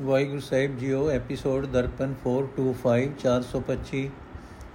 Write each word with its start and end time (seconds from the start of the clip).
ਵਾਹਿਗੁਰੂ 0.00 0.40
ਸਾਹਿਬ 0.40 0.76
ਜੀਓ, 0.78 1.10
ਐਪੀਸੋਡ 1.10 1.64
ਦਰਪਨ 1.66 2.12
425 2.24 3.14
425 3.18 4.02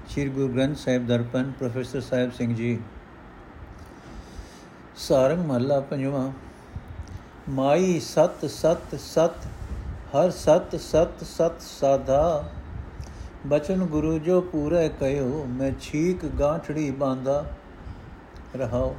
ਸ਼੍ਰੀ 0.09 0.29
ਗੁਰੂ 0.29 0.47
ਗ੍ਰੰਥ 0.47 0.77
ਸਾਹਿਬ 0.77 1.05
ਦਰਪਨ, 1.07 1.51
ਪ੍ਰੋਫੈਸਰ 1.51 2.01
ਸਾਹਿਬ 2.01 2.31
ਸਿੰਘ 2.31 2.55
ਜੀ। 2.55 2.79
ਸਾਰੰਗ 4.95 5.45
ਮਹੱਲਾ 5.45 5.79
ਪੰਜਵਾਂ, 5.79 6.31
ਮਾਈ 7.49 7.99
ਸਤ 7.99 8.45
ਸਤ 8.45 8.95
ਸਤ, 8.95 9.45
ਹਰ 10.15 10.29
ਸਤ 10.29 10.75
ਸਤ 10.75 11.23
ਸਤ 11.23 11.61
ਸਾਧਾ। 11.61 12.49
ਬਚਨ 13.47 13.85
ਗੁਰੂ 13.85 14.19
ਜੋ 14.19 14.41
ਪੂਰੇ 14.41 14.89
ਕਹਿਓ 14.89 15.45
ਮੈਂ 15.45 15.71
ਛੀਕ 15.81 16.25
ਗਾਂਠੜੀ 16.39 16.91
ਬਾਂਦਾ 16.91 17.45
ਰਹਾਓ 18.55 18.95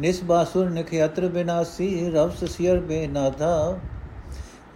ਨਿਸਬਾਸੁਰ 0.00 0.70
ਨਖਿਆਤਰ 0.70 1.28
ਬਿਨਾਸੀ, 1.28 2.10
ਰਵਸ 2.10 2.44
ਸਿਰ 2.44 2.80
ਬੇਨਾਦਾ। 2.80 3.78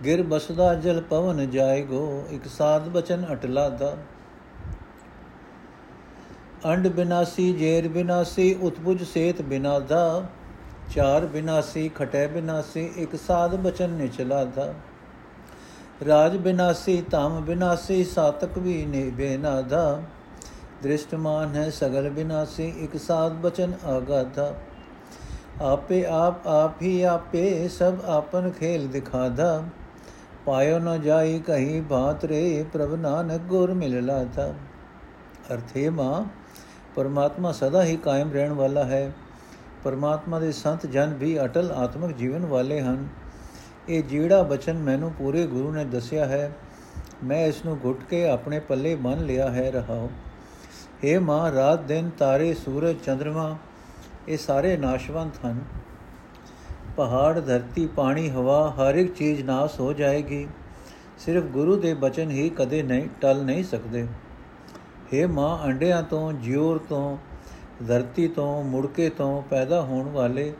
ਗਿਰ 0.05 0.23
ਬਸਦਾ 0.23 0.75
ਜਲ 0.75 1.01
ਪਵਨ 1.01 1.51
ਜਾਏਗੋ 1.51 2.25
ਇਕ 2.31 2.47
ਸਾਧ 2.49 2.89
ਬਚਨ 2.89 3.25
ਅਟਲਾ 3.33 3.69
ਦਾ। 3.69 3.97
ਅੰਡ 6.67 6.89
ਬਿਨਾਸੀ, 6.89 7.53
ਜੇਰ 7.53 7.89
ਬਿਨਾਸੀ 7.89 8.55
ਉਤਪੁਜ 8.63 9.03
ਸੇਤ 9.03 9.43
ਬਿਨਾ 9.43 9.79
ਦਾ 9.79 10.23
ਚਾਰ 10.91 11.27
ਬਿਨਾਸੀ, 11.27 11.89
ਖਟੈ 11.95 12.27
ਬਿਨਾਸੀ, 12.27 12.85
ਇਕ 12.97 13.17
ਸਾਧ 13.17 13.55
ਬਚਨ 13.55 13.91
ਨਿਚਲਾ 13.91 14.45
ਦਾ। 14.45 14.73
ਰਾਜ 16.07 16.37
ਬਿਨਾਸੀ, 16.37 17.01
ਧਮ 17.11 17.41
ਬਿਨਾਸੀ, 17.41 18.05
ਸਾਤਕ 18.05 18.59
ਵੀ 18.59 18.85
ਨੇ 18.87 19.03
ਬੇਨਾ 19.11 19.61
ਦਾ। 19.63 20.01
ਦ੍ਰਿਸ਼ਟਮਾਨ 20.83 21.55
ਹੈ 21.55 21.69
ਸਗਲ 21.71 22.09
ਬਿਨਾਸੀ, 22.11 22.69
ਇਕ 22.81 22.97
ਸਾਧ 23.01 23.33
ਬਚਨ 23.33 23.73
ਆਗਾਧਾ 23.87 24.55
ਆਪੇ 25.63 26.05
ਆਪ 26.07 26.47
ਆਪ 26.47 26.83
ਹੀ 26.83 27.03
ਆਪੇ 27.03 27.69
ਸਭ 27.69 27.95
ਆਪਨ 28.07 28.51
ਖੇਲ 28.51 28.87
ਦਿਖਾਦਾ 28.89 29.63
ਪਾਇਓ 30.49 30.79
ਨ 30.79 31.01
ਜਾਈ 31.03 31.39
ਕਹੀ 31.39 31.81
ਬਾਤ 31.81 32.25
ਰੇ, 32.25 32.65
ਪ੍ਰਭ 32.73 32.95
ਨਾਨਕ 32.95 33.41
ਗੁਰ 33.41 33.73
ਮਿਲ 33.75 34.05
ਲਾਤਾ 34.07 34.47
ਅਰਥੇ 35.53 35.89
ਮਾ, 35.91 36.25
ਪਰਮਾਤਮਾ 36.97 37.53
ਸਦਾ 37.53 37.83
ਹੀ 37.85 37.97
ਕਾਇਮ 37.97 38.33
ਰਹਿਣ 38.33 38.53
ਵਾਲਾ 38.53 38.85
ਹੈ। 38.85 39.13
ਪਰਮਾਤਮਾ 39.85 40.39
ਦੇ 40.39 40.53
ਸੰਤ 40.53 40.87
ਜਨ 40.87 41.15
ਵੀ 41.15 41.39
ਅਟਲ 41.41 41.71
ਆਤਮਿਕ 41.73 42.17
ਜੀਵਨ 42.17 42.47
ਵਾਲੇ 42.47 42.81
ਹਨ। 42.81 43.07
ਇਹ 43.89 44.03
ਜਿਹੜਾ 44.03 44.43
ਬਚਨ 44.43 44.79
ਮੈਨੂੰ 44.79 45.13
ਪੂਰੇ 45.13 45.47
ਗੁਰੂ 45.47 45.73
ਨੇ 45.73 45.85
ਦੱਸਿਆ 45.85 46.25
ਹੈ, 46.27 46.51
ਮੈਂ 47.25 47.45
ਇਸ 47.47 47.65
ਨੂੰ 47.65 47.79
ਘੁੱਟ 47.85 48.05
ਕੇ 48.05 48.29
ਆਪਣੇ 48.29 48.61
ਪੱਲੇ 48.61 48.95
ਬੰਨ 48.95 49.25
ਲਿਆ 49.27 49.51
ਹੈ 49.51 49.71
ਰਹਾਉ 49.71 50.09
ਏ 51.05 51.19
ਮਾਂ, 51.19 51.53
ਰਾਤ 51.53 51.83
ਦਿਨ 51.83 52.11
ਤਾਰੇ 52.19 52.55
ਸੂਰਜ 52.55 52.97
ਚੰ드ਰਮਾ 53.07 53.57
ਇਹ 54.29 54.39
ਸਾਰੇ 54.39 54.77
ਨਾਸ਼ਵੰਤ 54.77 55.45
ਹਨ। 55.47 55.61
ਪਹਾੜ, 56.99 57.41
ਧਰਤੀ, 57.41 57.87
ਪਾਣੀ, 57.87 58.31
ਹਵਾ, 58.31 58.71
ਹਰ 58.71 58.95
ਇੱਕ 58.95 59.15
ਚੀਜ਼ 59.15 59.43
ਨਾਸ 59.43 59.81
ਹੋ 59.81 59.93
ਜਾਏਗੀ। 59.93 60.49
ਸਿਰਫ 61.19 61.45
ਗੁਰੂ 61.45 61.77
ਦੇ 61.77 61.95
ਬਚਨ 61.95 62.31
ਹੀ 62.31 62.51
ਕਦੇ 62.51 62.83
ਨਹੀਂ, 62.83 63.09
ਟਲ 63.21 63.45
ਨਹੀਂ 63.45 63.65
ਸਕਦੇ। 63.65 64.07
हे 65.13 65.29
ਮਾਂ 65.29 65.67
ਅੰਡਿਆਂ 65.67 66.03
ਤੋਂ, 66.03 66.33
ਜਿਉਰ 66.33 66.79
ਤੋਂ, 66.79 67.19
ਧਰਤੀ 67.87 68.29
ਤੋਂ, 68.29 68.65
ਮੁੜਕੇ 68.65 69.09
ਤੋਂ 69.09 69.43
ਪੈਦਾ 69.43 69.83
ਹੋਣ 69.83 70.11
ਵਾਲੇ 70.11 70.53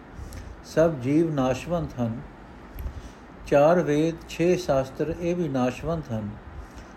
ਸਭ 0.65 0.95
ਜੀਵ 0.95 1.35
ਨਾਸ਼ਵੰਤ 1.35 1.91
ਹਨ। 2.01 2.21
ਚਾਰ 3.47 3.81
ਵੇਦ 3.81 4.15
6 4.29 4.57
ਸ਼ਾਸਤਰ 4.57 5.15
ਇਹ 5.21 5.37
ਵੀ 5.37 5.49
ਨਾਸ਼ਵੰਤ 5.49 6.13
ਹਨ। 6.13 6.31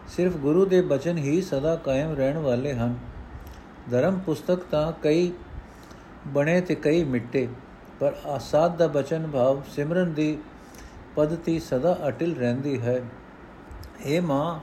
ਸਿਰਫ 0.08 0.38
ਗੁਰੂ 0.38 0.66
ਦੇ 0.66 0.82
ਬਚਨ 0.82 1.18
ਹੀ 1.18 1.42
ਸਦਾ 1.42 1.76
ਕਾਇਮ 1.76 2.16
ਰਹਿਣ 2.16 2.38
ਵਾਲੇ 2.38 2.74
ਹਨ। 2.74 2.96
ਧਰਮ 3.92 4.20
ਪੁਸਤਕ 4.20 4.60
ਤਾਂ 4.72 4.92
ਕਈ 5.02 5.32
ਬਣੇ 6.28 6.62
ਤੇ 6.62 6.76
ਕਈ 6.76 7.04
ਮਿੱਟੇ। 7.04 7.48
ਪਰ 8.02 8.14
ਆਸਾਦ 8.26 8.78
ਦਾ 8.78 8.88
ਬਚਨ 8.88 9.28
ਭਾਵ 9.28 9.62
ਸਿਮਰਨ 9.70 10.14
ਦੀ 10.14 10.38
ਪਦਤੀ 11.16 11.60
ਸਦਾ 11.60 11.98
ਅਟਿਲ 12.08 12.36
ਰਹਿੰਦੀ 12.36 12.82
ਹੈ। 12.82 13.02
ਇਹ 14.06 14.22
ਮਾਂ, 14.22 14.60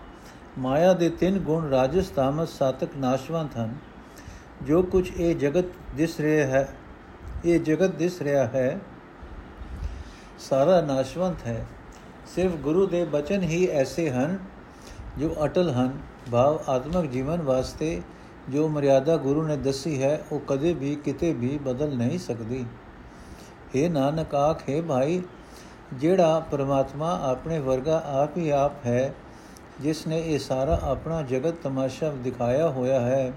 ਮਾਇਆ 0.59 0.93
ਦੇ 0.93 1.09
ਤਿੰਨ 1.11 1.39
ਗੁਣ 1.39 1.69
ਰਾਜਸ, 1.69 2.09
ਤਾਮਸ, 2.09 2.59
ਸਾਤਕ 2.59 2.97
ਨਾਸ਼ਵੰਤ 2.97 3.57
ਹਨ। 3.57 3.75
ਜੋ 4.63 4.83
ਕੁਝ 4.83 5.11
ਇਹ 5.17 5.37
ਜਗਤ 5.37 5.65
ਦਿਸ 5.97 6.21
ਰਿਹਾ 6.21 6.47
ਹੈ, 6.47 6.69
ਇਹ 7.45 7.61
ਜਗਤ 7.61 7.95
ਦਿਸ 7.95 8.23
ਰਿਹਾ 8.23 8.47
ਹੈ, 8.47 8.81
ਸਾਰਾ 10.39 10.81
ਨਾਸ਼ਵੰਤ 10.81 11.47
ਹੈ। 11.47 11.67
ਸਿਰਫ 12.27 12.53
ਗੁਰੂ 12.53 12.87
ਦੇ 12.87 13.05
ਬਚਨ 13.05 13.43
ਹੀ 13.43 13.67
ਐਸੇ 13.67 14.11
ਹਨ 14.11 14.39
ਜੋ 15.19 15.35
ਅਟਲ 15.45 15.71
ਹਨ। 15.71 15.99
ਭਾਵ 16.33 16.61
ਆਤਮਿਕ 16.69 17.11
ਜੀਵਨ 17.11 17.43
ਵਾਸਤੇ 17.43 18.03
ਜੋ 18.49 18.69
ਮਰਿਆਦਾ 18.69 19.17
ਗੁਰੂ 19.17 19.43
ਨੇ 19.43 19.57
ਦੱਸੀ 19.57 20.03
ਹੈ, 20.03 20.21
ਉਹ 20.33 20.41
ਕਦੇ 20.41 20.75
ਵੀ 20.75 20.95
ਕਿਤੇ 20.95 21.33
ਵੀ 21.33 21.59
ਬਦਲ 21.59 21.97
ਨਹੀਂ 21.97 22.19
ਸਕਦੀ। 22.19 22.65
हे 23.77 23.91
ਨਾਨਕ 23.91 24.35
ਆਖੇ 24.35 24.81
ਭਾਈ, 24.81 25.23
ਜਿਹੜਾ 25.95 26.41
ਪਰਮਾਤਮਾ 26.41 27.21
ਆਪਣੇ 27.23 27.59
ਵਰਗਾ 27.59 28.03
ਆਪ 28.07 28.37
ਹੀ 28.37 28.51
ਆਪ 28.51 28.87
ਹੈ, 28.87 29.15
ਜਿਸ 29.81 30.07
ਨੇ 30.07 30.23
ਇਹ 30.27 30.39
ਸਾਰਾ 30.39 30.81
ਆਪਣਾ 30.83 31.23
ਜਗਤ 31.23 31.55
ਤਮਾਸ਼ਾ 31.63 32.13
ਦਿਖਾਇਆ 32.13 32.69
ਹੋਇਆ 32.69 33.01
ਹੈ, 33.01 33.33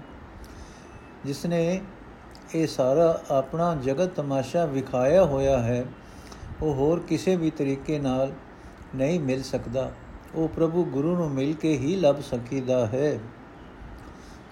ਜਿਸ 1.24 1.46
ਨੇ 1.46 1.80
ਇਹ 2.54 2.66
ਸਾਰਾ 2.66 3.20
ਆਪਣਾ 3.30 3.74
ਜਗਤ 3.74 4.08
ਤਮਾਸ਼ਾ 4.08 4.64
ਵਿਖਾਇਆ 4.64 5.24
ਹੋਇਆ 5.24 5.58
ਹੈ, 5.58 5.84
ਉਹ 6.62 6.74
ਹੋਰ 6.74 7.00
ਕਿਸੇ 7.00 7.36
ਵੀ 7.36 7.50
ਤਰੀਕੇ 7.50 7.98
ਨਾਲ 7.98 8.32
ਨਹੀਂ 8.94 9.20
ਮਿਲ 9.20 9.42
ਸਕਦਾ। 9.42 9.92
ਉਹ 10.34 10.48
ਪ੍ਰਭੂ 10.48 10.84
ਗੁਰੂ 10.84 11.14
ਨੂੰ 11.16 11.30
ਮਿਲ 11.30 11.54
ਕੇ 11.54 11.76
ਹੀ 11.76 11.96
ਲੱਭ 11.96 12.20
ਸਕੀਦਾ 12.20 12.86
ਹੈ। 12.86 13.18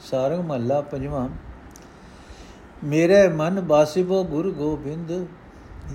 ਸਾਰੰਗ 0.01 0.45
ਮਹੱਲਾ 0.45 0.81
ਪੰਜਵਾਂ। 0.81 1.29
ਮੇਰੇ 2.85 3.29
ਮਨ 3.29 3.61
ਬਾਸਿਬੋ 3.61 4.25
ਗੁਰ 4.25 4.53
ਗੋਬਿੰਦ 4.53 5.27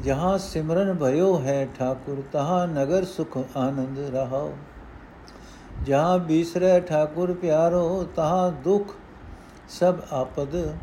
ਜਹਾਂ 0.04 0.38
ਸਿਮਰਨ 0.38 0.94
ਭਇਓ 0.94 1.40
ਹੈ 1.40 1.68
ਠਾਕੁਰ, 1.80 2.24
ਤਹਾਂ 2.32 2.68
ਨਗਰ 2.68 3.06
ਸੁਖ 3.06 3.38
ਆਨੰਦ 3.58 4.00
ਰਹਾਓ। 4.16 4.54
ਜਹਾਂ 5.84 6.18
ਬੀਸਰੇ 6.20 6.80
ਠਾਕੁਰ 6.80 7.34
ਪਿਆਰੋ, 7.34 8.04
ਤਹਾਂ 8.16 8.52
ਦੁਖ 8.52 8.96
ਸਭ 9.70 9.96
ਆਪਦ। 10.12 10.76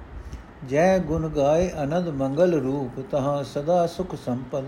ਜੈ 0.69 0.99
ਗੁਣ 0.99 1.29
ਗਾਏ 1.29 1.71
ਅਨੰਦ 1.83 2.09
ਮੰਗਲ 2.09 2.61
ਰੂਪ, 2.61 3.01
ਤਹਾਂ 3.11 3.45
ਸਦਾ 3.45 3.87
ਸੁਖ 3.87 4.15
ਸੰਪਦ। 4.15 4.65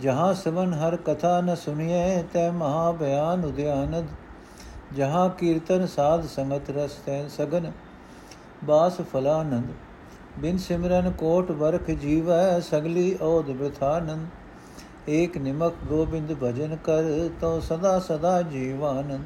ਜਹਾਂ 0.00 0.34
ਸਵਨ 0.34 0.74
ਹਰ 0.74 0.96
ਕਥਾ 0.96 1.40
ਨ 1.40 1.54
ਸੁਣੀਏ 1.54 2.22
ਤੈ 2.32 2.50
ਮਹਾ 2.50 2.92
ਬਿਆਨ 2.92 3.44
ਉਦਿਆਨਦ। 3.44 4.06
ਜਹਾਂ 4.96 5.28
ਕੀਰਤਨ 5.30 5.86
ਸਾਧ 5.86 6.26
ਸੰਗਤ 6.26 6.70
ਰਸ 6.70 6.92
ਤੈ 7.06 7.28
ਸਗਨ, 7.28 7.72
ਬਾਸ 8.64 9.00
ਫਲਾਨੰਦ। 9.12 9.70
ਬਿਨ 10.38 10.58
ਸਿਮਰਨ 10.58 11.10
ਕੋਟ 11.10 11.50
ਵਰਖ 11.50 11.90
ਜੀਵੈ 11.90 12.60
ਸਗਲੀ 12.60 13.16
ਔਦ 13.22 13.50
ਬਿਥਾਨੰਦ 13.50 15.08
ਏਕ 15.08 15.38
ਨਿਮਕ 15.38 15.74
ਗੋਬਿੰਦ 15.88 16.34
ਭਜਨ 16.42 16.76
ਕਰ 16.76 17.28
ਤੋ 17.40 17.60
ਸਦਾ 17.60 17.98
ਸਦਾ 17.98 18.42
ਜੀਵਾਨੰਦ 18.42 19.24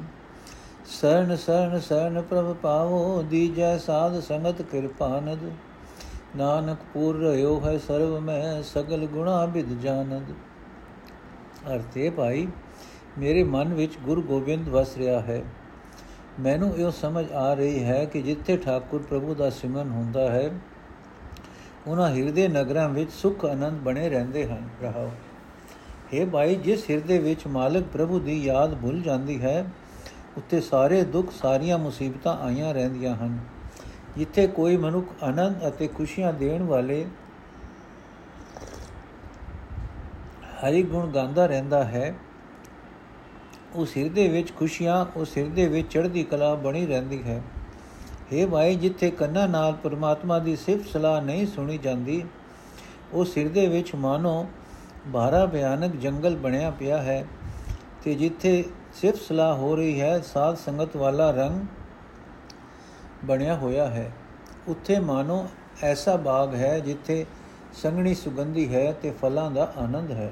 ਸਰਨ 0.85 1.35
ਸਰਨ 1.35 1.79
ਸਰਨ 1.79 2.21
ਪ੍ਰਭ 2.21 2.55
ਪਾਵੋ, 2.55 3.21
ਦੀਜੈ 3.21 3.77
ਸਾਧ 3.77 4.19
ਸੰਗਤ 4.19 4.61
ਕਿਰਪਾਨੰਦ। 4.61 5.51
ਨਾਨਕ 6.35 6.77
ਪੂਰ 6.93 7.17
ਰਿਓ 7.17 7.61
ਹੈ 7.65 7.77
ਸਰਬ 7.77 8.19
ਮੈਂ, 8.19 8.63
ਸਗਲ 8.63 9.05
ਗੁਣਾ 9.05 9.45
ਬਿਦ 9.45 9.79
ਜਾਨੰਦ। 9.81 10.33
ਅਰਥੇ 11.75 12.09
ਭਾਈ, 12.09 12.47
ਮੇਰੇ 13.17 13.43
ਮਨ 13.43 13.73
ਵਿੱਚ 13.73 13.97
ਗੁਰੂ 13.97 14.21
ਗੋਬਿੰਦ 14.21 14.69
ਵਸ 14.69 14.97
ਰਿਹਾ 14.97 15.19
ਹੈ। 15.19 15.43
ਮੈਨੂੰ 16.39 16.75
ਇਹ 16.77 16.91
ਸਮਝ 16.91 17.31
ਆ 17.31 17.53
ਰਹੀ 17.53 17.83
ਹੈ 17.83 18.05
ਕਿ 18.05 18.21
ਜਿੱਥੇ 18.21 18.57
ਠਾਕੁਰ 18.57 19.01
ਪ੍ਰਭੂ 19.01 19.35
ਦਾ 19.35 19.49
ਸਿਮਰਨ 19.49 19.89
ਹੁੰਦਾ 19.89 20.31
ਹੈ 20.31 20.51
ਉਹਨਾਂ 21.87 22.09
ਹਿਰਦੇ 22.09 22.47
ਨਗਰਾਂ 22.47 22.89
ਵਿੱਚ 22.89 23.11
ਸੁਖ 23.11 23.45
ਆਨੰਦ 23.45 23.79
ਬਣੇ 23.81 24.09
ਰਹਿੰਦੇ 24.09 24.45
ਹਨ, 24.47 24.69
ਰਹਾਓ। 24.81 25.11
हे 26.13 26.29
ਭਾਈ, 26.29 26.55
ਜਿਸ 26.55 26.89
ਹਿਰਦੇ 26.89 27.19
ਵਿੱਚ 27.19 27.47
ਮਾਲਕ 27.47 27.83
ਪ੍ਰਭੂ 27.83 28.19
ਦੀ 28.19 28.43
ਯਾਦ 28.43 28.75
ਭੁੱਲ 28.75 29.01
ਜਾਂਦੀ 29.01 29.41
ਹੈ, 29.41 29.65
ਉੱਤੇ 30.37 30.61
ਸਾਰੇ 30.61 31.03
ਦੁੱਖ, 31.03 31.31
ਸਾਰੀਆਂ 31.31 31.77
ਮੁਸੀਬਤਾਂ 31.77 32.37
ਆਈਆਂ 32.37 32.73
ਰਹਿੰਦੀਆਂ 32.73 33.15
ਹਨ। 33.15 33.39
ਜਿੱਥੇ 34.17 34.47
ਕੋਈ 34.47 34.77
ਮਨੁੱਖ 34.77 35.23
ਆਨੰਦ 35.23 35.67
ਅਤੇ 35.67 35.87
ਖੁਸ਼ੀਆਂ 35.87 36.33
ਦੇਣ 36.33 36.63
ਵਾਲੇ 36.63 37.05
ਹਰੀ 40.63 40.83
ਗੁਣ 40.83 41.11
ਗਾਉਂਦਾ 41.11 41.45
ਰਹਿੰਦਾ 41.45 41.83
ਹੈ, 41.83 42.15
ਉਸ 43.75 43.97
ਹਿਰਦੇ 43.97 44.27
ਵਿੱਚ 44.27 44.53
ਖੁਸ਼ੀਆਂ, 44.55 45.05
ਉਸ 45.15 45.37
ਹਿਰਦੇ 45.37 45.67
ਵਿੱਚ 45.67 45.93
ਚੜ੍ਹਦੀ 45.93 46.23
ਕਲਾ 46.23 46.55
ਬਣੀ 46.55 46.85
ਰਹਿੰਦੀ 46.85 47.23
ਹੈ। 47.23 47.41
हे 48.31 48.47
ਭਾਈ 48.49 48.75
ਜਿੱਥੇ 48.75 49.09
ਕੰਨਾਂ 49.11 49.47
ਨਾਲ 49.47 49.73
ਪਰਮਾਤਮਾ 49.73 50.39
ਦੀ 50.39 50.55
ਸਿਫਤ 50.55 50.87
ਸਲਾਹ 50.87 51.21
ਨਹੀਂ 51.21 51.47
ਸੁਣੀ 51.47 51.77
ਜਾਂਦੀ 51.77 52.23
ਉਸ 53.13 53.37
ਹਿਰਦੇ 53.37 53.67
ਵਿੱਚ 53.67 53.93
ਮਾਨੋ 53.95 54.45
ਬਾਰਾ 55.07 55.45
ਭਿਆਨਕ 55.45 55.95
ਜੰਗਲ 55.95 56.35
ਬਣਿਆ 56.35 56.69
ਪਿਆ 56.71 57.01
ਹੈ 57.01 57.25
ਤੇ 58.03 58.13
ਜਿੱਥੇ 58.13 58.63
ਸਿਫਤ 58.93 59.19
ਸਲਾਹ 59.19 59.55
ਹੋ 59.55 59.75
ਰਹੀ 59.75 59.99
ਹੈ, 60.01 60.19
ਸਾਧ 60.21 60.55
ਸੰਗਤ 60.55 60.95
ਵਾਲਾ 60.95 61.29
ਰੰਗ 61.31 61.65
ਬਣਿਆ 63.25 63.55
ਹੋਇਆ 63.55 63.87
ਹੈ। 63.87 64.11
ਉੱਥੇ 64.67 64.99
ਮਾਨੋ 64.99 65.45
ਐਸਾ 65.83 66.15
ਬਾਗ 66.15 66.55
ਹੈ 66.55 66.79
ਜਿੱਥੇ 66.79 67.25
ਸੰਗਣੀ 67.73 68.13
ਸੁਗੰਧੀ 68.15 68.73
ਹੈ 68.75 68.91
ਤੇ 68.91 69.11
ਫਲਾਂ 69.11 69.49
ਦਾ 69.51 69.71
ਆਨੰਦ 69.77 70.11
ਹੈ। 70.11 70.31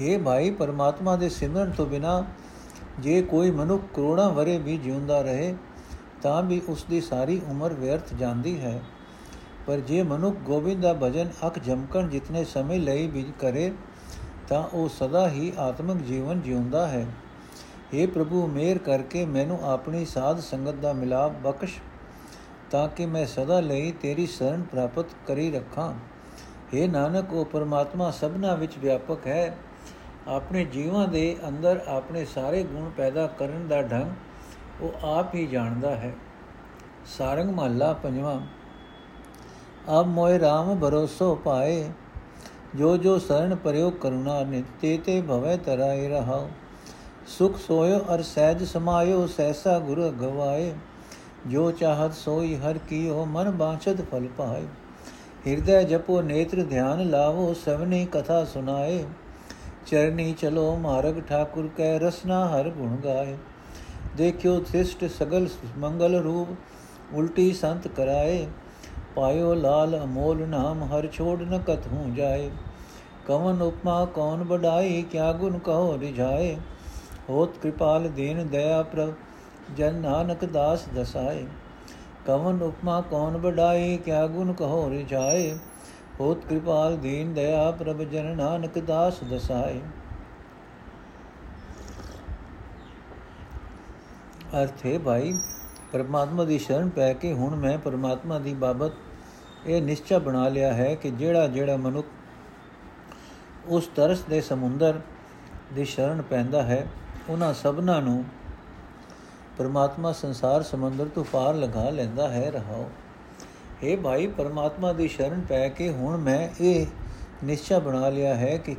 हे 0.00 0.18
ਭਾਈ 0.22 0.50
ਪਰਮਾਤਮਾ 0.50 1.16
ਦੇ 1.16 1.28
ਸਿਮਰਨ 1.28 1.70
ਤੋਂ 1.70 1.86
ਬਿਨਾ 1.86 2.24
ਜੇ 3.00 3.22
ਕੋਈ 3.22 3.50
ਮਨੁੱਖ 3.50 3.82
ਕਰੋੜਾਂ 3.94 4.30
ਵਰੇ 4.30 4.58
ਵੀ 4.58 4.76
ਜਿਉਂਦਾ 4.76 5.22
ਰਹੇ, 5.22 5.54
ਤਾਂ 6.22 6.42
ਵੀ 6.42 6.62
ਉਸ 6.68 6.84
ਦੀ 6.90 7.00
ਸਾਰੀ 7.00 7.40
ਉਮਰ 7.48 7.72
ਵਿਅਰਥ 7.72 8.14
ਜਾਂਦੀ 8.14 8.60
ਹੈ। 8.60 8.80
ਪਰ 9.66 9.80
ਜੇ 9.80 10.02
ਮਨੁੱਖ 10.02 10.36
ਗੋਬਿੰਦ 10.36 10.82
ਦਾ 10.82 10.94
ਭਜਨ 10.94 11.30
ਅੱਖ 11.46 11.58
ਝਮਕਣ 11.64 12.08
ਜਿਤਨੇ 12.08 12.44
ਸਮੇਂ 12.44 12.80
ਲਈ 12.80 13.06
ਵੀ 13.06 13.32
ਕਰੇ, 13.40 13.72
ਤਾਂ 14.48 14.62
ਉਹ 14.62 14.88
ਸਦਾ 14.88 15.28
ਹੀ 15.28 15.52
ਆਤਮਿਕ 15.58 15.96
ਜੀਵਨ 15.96 16.40
ਜਿਉਂਦਾ 16.40 16.88
ਹੈ। 16.88 17.06
हे 17.94 18.10
ਪ੍ਰਭੂ, 18.10 18.46
ਮੇਰ 18.46 18.78
ਕਰਕੇ 18.78 19.24
ਮੈਨੂੰ 19.24 19.58
ਆਪਣੀ 19.62 20.04
ਸਾਧ 20.04 20.40
ਸੰਗਤ 20.40 20.74
ਦਾ 20.74 20.92
ਮਿਲਾਪ 20.92 21.32
ਬਖਸ਼, 21.32 21.78
ਤਾਂ 22.70 22.88
ਕਿ 22.88 23.06
ਮੈਂ 23.06 23.26
ਸਦਾ 23.26 23.60
ਲਈ 23.60 23.92
ਤੇਰੀ 23.92 24.26
ਸ਼ਰਨ 24.26 24.62
ਪ੍ਰਾਪਤ 24.62 25.06
ਕਰੀ 25.26 25.50
ਰੱਖਾਂ। 25.50 25.94
हे 26.74 26.90
ਨਾਨਕ, 26.90 27.32
ਉਹ 27.32 27.44
ਪਰਮਾਤਮਾ 27.44 28.10
ਸਭਨਾ 28.10 28.54
ਵਿੱਚ 28.54 28.72
ਵਿਆਪਕ 28.78 29.26
ਹੈ। 29.26 29.56
ਆਪਣੇ 30.28 30.64
ਜੀਵਾਂ 30.64 31.08
ਦੇ 31.08 31.36
ਅੰਦਰ 31.48 31.80
ਆਪਣੇ 31.88 32.24
ਸਾਰੇ 32.24 32.62
ਗੁਣ 32.62 32.90
ਪੈਦਾ 32.90 33.26
ਕਰਨ 33.26 33.68
ਦਾ 33.68 33.82
ਢੰਗ 33.82 34.10
ਉਹ 34.80 35.06
ਆਪ 35.06 35.34
ਹੀ 35.34 35.46
ਜਾਣਦਾ 35.46 35.90
ਹੈ। 35.90 36.12
ਸਾਰੰਗ 37.06 37.50
ਮਹੱਲਾ 37.50 37.92
ਪੰਜਵਾਂ, 37.92 38.40
ਅਬ 40.00 40.06
ਮੋਇ 40.06 40.38
RAM 40.38 40.78
ਭਰੋਸੋ 40.80 41.34
ਪਾਏ 41.34 41.90
ਜੋ 42.76 42.96
ਜੋ 42.96 43.18
ਸਰਣ 43.18 43.54
ਪਰਿਓ 43.54 43.90
ਕਰੁਣਾ 43.90 44.44
ਨਿਤੇ, 44.44 44.98
ਤੇ 44.98 45.20
ਭਵੈ 45.20 45.56
ਤਰਾਇ 45.56 46.08
ਰਹਾਉ। 46.08 46.48
ਸੁਖ 47.26 47.56
ਸੋਇਓ 47.56 47.98
ਅਰ 48.14 48.22
ਸਹਿਜ 48.22 48.64
ਸਮਾਇਓ 48.64 49.26
ਸੈਸਾ 49.26 49.78
ਗੁਰ 49.78 50.08
ਗਵਾਏ 50.10 50.72
ਜੋ 51.46 51.70
ਚਾਹਤ 51.70 52.14
ਸੋਈ 52.14 52.56
ਹਰ 52.56 52.78
ਕੀਓ, 52.78 53.24
ਮਨ 53.24 53.50
ਬਾਛਤ 53.50 54.00
ਫਲ 54.10 54.28
ਪਾਏ। 54.38 54.66
ਹਿਰਦੈ 55.46 55.82
ਜਪੋ 55.82 56.22
ਨੇਤਰ 56.22 56.62
ਧਿਆਨ 56.62 57.10
ਲਾਵੋ 57.10 57.54
ਸਵਨੀ 57.54 58.04
ਕਥਾ 58.12 58.44
ਸੁਨਾਏ 58.44 59.04
ਚਰਨੀ 59.86 60.32
ਚਲੋ 60.32 60.76
ਮਾਰਗ 60.76 61.20
ਠਾਕੁਰ 61.20 61.68
ਕੈ 61.76 61.98
ਰਸਨਾ 61.98 62.48
ਹਰ 62.48 62.68
ਗੁਣ 62.70 62.96
ਗਾਏ। 62.96 63.36
ਦੇਖਿਓ 64.16 64.60
ਥਿਸ਼ਟ 64.60 65.04
ਸਗਲ 65.04 65.48
ਮੰਗਲ 65.78 66.14
ਰੂਪ, 66.14 66.48
ਉਲਟੀ 67.14 67.52
ਸੰਤ 67.52 67.88
ਕਰਾਏ। 67.88 68.46
ਪਾਇਓ 69.16 69.54
ਲਾਲ 69.54 70.04
ਅਮੋਲ 70.04 70.48
ਨਾਮ, 70.48 70.82
ਹਰ 70.82 71.06
ਛੋੜ 71.06 71.42
ਨ 71.42 71.58
ਕਥੂ 71.58 72.04
ਜਾਏ। 72.16 72.50
ਕਵਨ 73.26 73.62
ਉਪਮਾ 73.62 74.04
ਕੌਣ 74.04 74.44
ਬੜਾਈ 74.44 75.02
ਕਿਆ 75.02 75.32
ਗੁਣ 75.32 75.58
ਕਹੋ 75.58 75.98
ਰਿਝਾਏ। 76.00 76.56
ਹੋਤ 77.28 77.58
ਕਿਰਪਾਲ 77.58 78.08
ਦੇਨ 78.08 78.46
ਦਇਆ 78.48 78.82
ਪ੍ਰਭ, 78.82 79.12
ਜਨ 79.76 79.94
ਨਾਨਕ 79.94 80.44
ਦਾਸ 80.44 80.84
ਦਸਾਏ। 80.96 81.44
ਕਵਨ 82.26 82.62
ਉਪਮਾ 82.62 83.00
ਕੌਣ 83.00 83.38
ਬੜਾਈ 83.38 83.96
ਕਿਆ 83.96 84.26
ਗੁਣ 84.26 84.52
ਕਹੋ 84.52 84.90
ਰਿਝਾਏ। 84.90 85.54
ਹੋਤ 86.20 86.44
ਕਿਰਪਾਲ 86.44 86.96
ਦੀਨ 86.96 87.32
ਦਇਆ 87.34 87.70
ਪ੍ਰਭ 87.70 88.02
ਜਨ 88.02 88.36
ਨਾਨਕ 88.36 88.78
ਦਾਸ 88.78 89.22
ਦਸਾਏ। 89.30 89.80
ਅਰਥੇ 94.62 94.98
ਭਾਈ, 94.98 95.32
ਪਰਮਾਤਮਾ 95.92 96.44
ਦੀ 96.44 96.58
ਸ਼ਰਨ 96.58 96.88
ਪੈ 96.88 97.12
ਕੇ 97.12 97.32
ਹੁਣ 97.32 97.54
ਮੈਂ 97.56 97.78
ਪਰਮਾਤਮਾ 97.78 98.38
ਦੀ 98.38 98.54
ਬਾਬਤ 98.54 98.92
ਇਹ 99.66 99.82
ਨਿਸ਼ਚਾ 99.82 100.18
ਬਣਾ 100.18 100.48
ਲਿਆ 100.48 100.72
ਹੈ 100.72 100.94
ਕਿ 100.94 101.10
ਜਿਹੜਾ 101.10 101.46
ਜਿਹੜਾ 101.46 101.76
ਮਨੁੱਖ 101.76 102.06
ਉਸ 103.66 103.86
ਤਰਸ 103.86 104.20
ਦੇ 104.20 104.40
ਸਮੁੰਦਰ 104.40 105.00
ਦੀ 105.74 105.84
ਸ਼ਰਨ 105.84 106.22
ਪੈਂਦਾ 106.22 106.62
ਹੈ, 106.62 106.86
ਉਹਨਾਂ 107.28 107.54
ਸਭਨਾਂ 107.54 108.00
ਨੂੰ 108.02 108.24
ਪਰਮਾਤਮਾ 109.58 110.12
ਸੰਸਾਰ 110.12 110.62
ਸਮੁੰਦਰ 110.62 111.08
ਤੋਂ 111.08 111.24
ਪਾਰ 111.24 111.54
ਲਗਾ 111.54 111.90
ਲੈਂਦਾ 111.90 112.28
ਹੈ, 112.28 112.50
ਰਹਾਓ। 112.50 112.90
हे 113.82 114.00
ਭਾਈ, 114.00 114.26
ਪਰਮਾਤਮਾ 114.26 114.92
ਦੀ 114.92 115.08
ਸ਼ਰਨ 115.08 115.40
ਪੈ 115.40 115.68
ਕੇ 115.68 115.90
ਹੁਣ 115.90 116.16
ਮੈਂ 116.16 116.48
ਇਹ 116.60 116.86
ਨਿਸ਼ਚਾ 117.44 117.78
ਬਣਾ 117.78 118.08
ਲਿਆ 118.08 118.34
ਹੈ 118.34 118.56
ਕਿ 118.56 118.76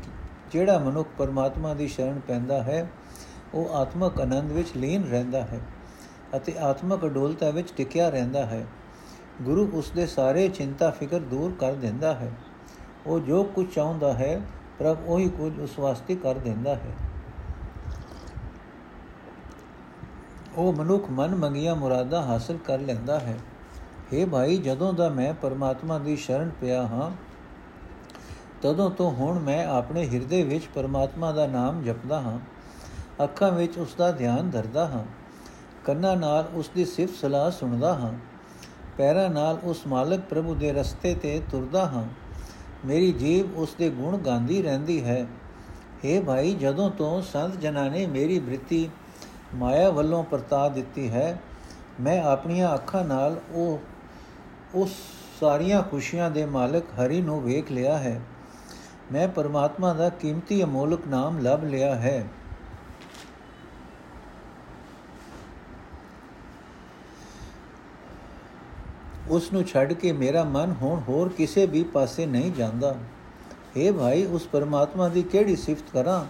ਜਿਹੜਾ 0.52 0.78
ਮਨੁੱਖ 0.80 1.10
ਪਰਮਾਤਮਾ 1.18 1.74
ਦੀ 1.74 1.88
ਸ਼ਰਨ 1.88 2.20
ਪੈਂਦਾ 2.28 2.64
ਹੈ, 2.64 2.90
ਉਹ 3.54 3.70
ਆਤਮਕ 3.70 4.22
ਆਨੰਦ 4.22 4.52
ਵਿੱਚ 4.52 4.70
ਲੀਨ 4.78 5.04
ਰਹਿੰਦਾ 5.04 5.42
ਹੈ 5.42 5.60
ਅਤੇ 6.36 6.54
ਆਤਮਕ 6.60 7.06
ਅਡੋਲਤਾ 7.06 7.50
ਵਿੱਚ 7.50 7.74
ਟਿਕਿਆ 7.78 8.10
ਰਹਿੰਦਾ 8.10 8.46
ਹੈ। 8.46 8.66
ਗੁਰੂ 9.42 9.70
ਉਸ 9.74 9.92
ਦੇ 9.92 10.06
ਸਾਰੇ 10.06 10.48
ਚਿੰਤਾ 10.48 10.90
ਫਿਕਰ 10.90 11.20
ਦੂਰ 11.20 11.54
ਕਰ 11.60 11.74
ਦਿੰਦਾ 11.74 12.14
ਹੈ। 12.14 12.32
ਉਹ 13.06 13.20
ਜੋ 13.20 13.44
ਕੁਝ 13.44 13.74
ਚਾਹੁੰਦਾ 13.76 14.14
ਹੈ, 14.14 14.42
ਪ੍ਰਭ 14.80 14.98
ਉਹੀ 15.06 15.30
ਕੁਝ 15.30 15.60
ਉਸ 15.60 15.80
ਵਾਸਤੇ 15.80 16.16
ਕਰ 16.16 16.34
ਦਿੰਦਾ 16.34 16.76
ਹੈ। 16.76 16.92
ਉਹ 20.58 20.74
ਮਨੁੱਖ 20.74 21.04
ਮਨ 21.12 21.36
ਮੰਗੀਆਂ 21.36 21.76
ਮੁਰਾਦਾਂ 21.76 22.22
ਹਾਸਲ 22.22 22.58
ਕਰ 22.58 22.80
ਲੈਂਦਾ 22.80 23.20
ਹੈ। 23.20 23.38
हे 24.14 24.30
ਭਾਈ 24.30 24.58
ਜਦੋਂ 24.58 24.94
ਦਾ 24.94 25.10
ਮੈਂ 25.10 25.34
ਪਰਮਾਤਮਾ 25.34 25.98
ਦੀ 25.98 26.16
ਸ਼ਰਨ 26.16 26.50
ਪਿਆ 26.62 26.82
ਹਾਂ, 26.82 27.12
ਤਦੋਂ 28.62 28.90
ਤੋਂ 28.90 29.12
ਹੁਣ 29.12 29.40
ਮੈਂ 29.40 29.66
ਆਪਣੇ 29.68 30.06
ਹਿਰਦੇ 30.08 30.44
ਵਿੱਚ 30.44 30.68
ਪਰਮਾਤਮਾ 30.76 31.32
ਦਾ 31.32 31.48
ਨਾਮ 31.48 31.82
ਜਪਦਾ 31.84 32.20
ਹਾਂ, 32.22 32.40
ਅੱਖਾਂ 33.24 33.52
ਵਿੱਚ 33.52 33.78
ਉਸ 33.78 33.96
ਦਾ 33.96 34.12
ਧਿਆਨ 34.12 34.50
ਧਰਦਾ 34.50 34.86
ਹਾਂ, 34.86 35.04
ਕੰਨਾਂ 35.86 36.16
ਨਾਲ 36.18 36.50
ਉਸ 36.54 36.70
ਦੀ 36.76 36.86
ਸਿਫਤ 36.86 37.16
ਸਲਾਹ 37.16 37.52
ਸੁਣਦਾ 37.52 37.94
ਹਾਂ, 37.94 38.12
ਪੈਰਾਂ 38.98 39.30
ਨਾਲ 39.30 39.60
ਉਸ 39.64 39.88
ਮਾਲਕ 39.88 40.20
ਪ੍ਰਭੂ 40.20 40.56
ਦੇ 40.56 40.72
ਰਸਤੇ 40.74 41.16
ਤੇ 41.16 41.42
ਤੁਰਦਾ 41.52 41.86
ਹਾਂ, 41.86 42.04
ਮੇਰੀ 42.86 43.12
ਜੀਬ 43.12 43.58
ਉਸ 43.58 43.74
ਦੇ 43.74 43.90
ਗੁਣ 43.90 44.18
ਗਾਉਂਦੀ 44.18 44.62
ਰਹਿੰਦੀ 44.62 45.04
ਹੈ। 45.04 45.26
हे 46.06 46.24
ਭਾਈ 46.24 46.54
ਜਦੋਂ 46.54 46.90
ਤੋਂ 46.90 47.22
ਸੰਤ 47.22 47.56
ਜਨਾਂ 47.56 47.90
ਨੇ 47.92 48.06
ਮੇਰੀ 48.08 48.40
ਬ੍ਰਿਤੀ 48.40 48.90
ਮਾਇਆ 49.56 49.90
ਵੱਲੋਂ 49.90 50.24
ਪਰਤਾ 50.24 50.68
ਦਿੱਤੀ 50.70 51.10
ਹੈ, 51.10 51.40
ਮੈਂ 52.02 52.22
ਆਪਣੀਆਂ 52.24 52.74
ਅੱਖਾਂ 52.76 53.04
ਨਾਲ 53.06 53.40
ਉਹ 53.52 53.80
ਉਸ 54.76 54.90
ਸਾਰੀਆਂ 55.40 55.84
ਖੁਸ਼ੀਆਂ 55.84 56.32
ਦੇ 56.32 56.46
ਮਾਲਕ 56.46 56.84
ਹਰੀ 56.84 57.22
ਨੂੰ 57.22 57.44
ਵੇਖ 57.44 57.72
ਲਿਆ 57.72 57.98
ਹੈ। 57.98 58.22
ਮੈਂ 59.12 59.28
ਪਰਮਾਤਮਾ 59.28 59.94
ਦਾ 59.94 60.10
ਕੀਮਤੀ 60.10 60.64
ਅਮੋਲਕ 60.64 61.08
ਨਾਮ 61.08 61.40
ਲੱਭ 61.40 61.64
ਲਿਆ 61.64 61.96
ਹੈ। 61.96 62.28
ਉਸ 69.30 69.54
ਨੂੰ 69.54 69.64
ਛੱਡ 69.64 69.94
ਕੇ 69.94 70.12
ਮੇਰਾ 70.12 70.44
ਮਨ 70.44 70.76
ਹੁਣ 70.82 71.02
ਹੋਰ 71.08 71.30
ਕਿਸੇ 71.30 71.66
ਵੀ 71.66 71.84
ਪਾਸੇ 71.84 72.26
ਨਹੀਂ 72.26 72.52
ਜਾਂਦਾ। 72.52 72.96
اے 73.78 73.94
ਭਾਈ, 73.94 74.26
ਉਸ 74.26 74.48
ਪਰਮਾਤਮਾ 74.48 75.10
ਦੀ 75.10 75.24
ਕਿਹੜੀ 75.24 75.56
ਸਿਫਤ 75.56 75.92
ਕਰਾਂ? 75.94 76.26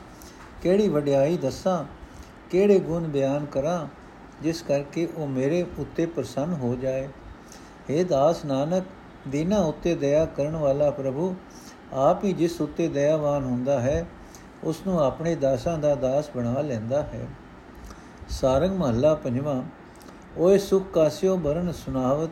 ਕਿਹੜੀ 0.62 0.88
ਵਡਿਆਈ 0.88 1.38
ਦੱਸਾਂ? 1.38 1.86
ਕਿਹੜੇ 2.50 2.80
ਗੁਣ 2.80 3.04
ਬਿਆਨ 3.04 3.46
ਕਰਾਂ? 3.46 3.88
ਜਿਸ 4.44 4.62
ਕਰਕੇ 4.62 5.10
ਉਹ 5.16 5.28
ਮੇਰੇ 5.28 5.66
ਉੱਤੇ 5.78 6.06
ਪ੍ਰਸੰਨ 6.06 6.54
ਹੋ 6.54 6.76
ਜਾਏ। 6.76 7.10
हे 7.90 8.04
ਦਾਸ 8.06 8.44
ਨਾਨਕ, 8.46 8.84
ਦੀਨਾ 9.28 9.60
ਉੱਤੇ 9.60 9.96
ਦਇਆ 9.96 10.26
ਕਰਨ 10.26 10.56
ਵਾਲਾ 10.56 10.90
ਪ੍ਰਭੂ, 10.92 11.36
ਆਪ 11.94 12.24
ਹੀ 12.24 12.34
ਜਿਸ 12.34 12.60
ਉੱਤੇ 12.62 12.88
ਦਇਆਵਾਨ 12.88 13.44
ਹੁੰਦਾ 13.44 13.80
ਹੈ 13.80 14.06
ਉਸ 14.64 14.82
ਨੂੰ 14.88 15.00
ਆਪਣੇ 15.02 15.36
ਦਾਸਾਂ 15.36 15.78
ਦਾ 15.78 15.94
ਦਾਸ 15.96 16.30
ਬਣਾ 16.36 16.62
ਲੈਂਦਾ 16.62 17.02
ਹੈ। 17.04 17.28
ਸਾਰੰਗ 18.30 18.78
ਮਹੱਲਾ 18.78 19.14
ਪੰਜਵਾਂ, 19.16 19.62
ਓਏ 20.38 20.58
ਸੁਖ 20.58 20.92
ਕਾਸਿਓ 20.94 21.36
ਬਰਨ 21.38 21.72
ਸੁਨਾਵਤ 21.72 22.30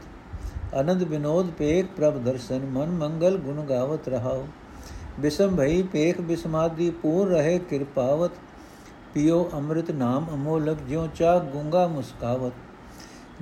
ਅਨੰਦ 0.80 1.04
ਬਿਨੋਦ 1.04 1.50
ਪੇਖ 1.50 1.86
ਪ੍ਰਭ 1.96 2.18
ਦਰਸ਼ਨ, 2.18 2.66
ਮਨ 2.66 2.90
ਮੰਗਲ 2.90 3.38
ਗੁਣ 3.38 3.62
ਗਾਵਤ 3.62 4.08
ਰਹਾਓ 4.10 4.48
ਬਿਸਮ 5.20 5.56
ਭਈ 5.56 5.82
ਪੇਖ 5.84 6.22
ਬਿਸਮਾਦੀ 6.22 6.90
ਪੂਰ 6.92 7.28
ਰਹੇ 7.28 7.58
ਕਿਰਪਾਵਤ, 7.60 8.32
ਪਿਓ 9.14 9.50
ਅੰਮ੍ਰਿਤ 9.54 9.92
ਨਾਮ 9.92 10.28
ਅਮੋਲਕ 10.34 10.78
ਜਿਉ 10.88 11.08
ਚਾ 11.16 11.38
ਗੁੰਗਾ 11.40 11.88
ਮੁਸਕਾਵਤ। 11.88 12.54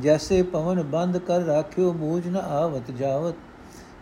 ਜੈਸੇ 0.02 0.42
ਪਵਨ 0.44 0.84
ਬੰਦ 0.84 1.18
ਕਰ 1.18 1.42
ਰਾਖਿਓ 1.42 1.92
ਬੂਝ 1.94 2.28
ਨ 2.28 2.36
ਆਵਤ 2.36 2.92
ਜਾਵਤ। 2.92 3.36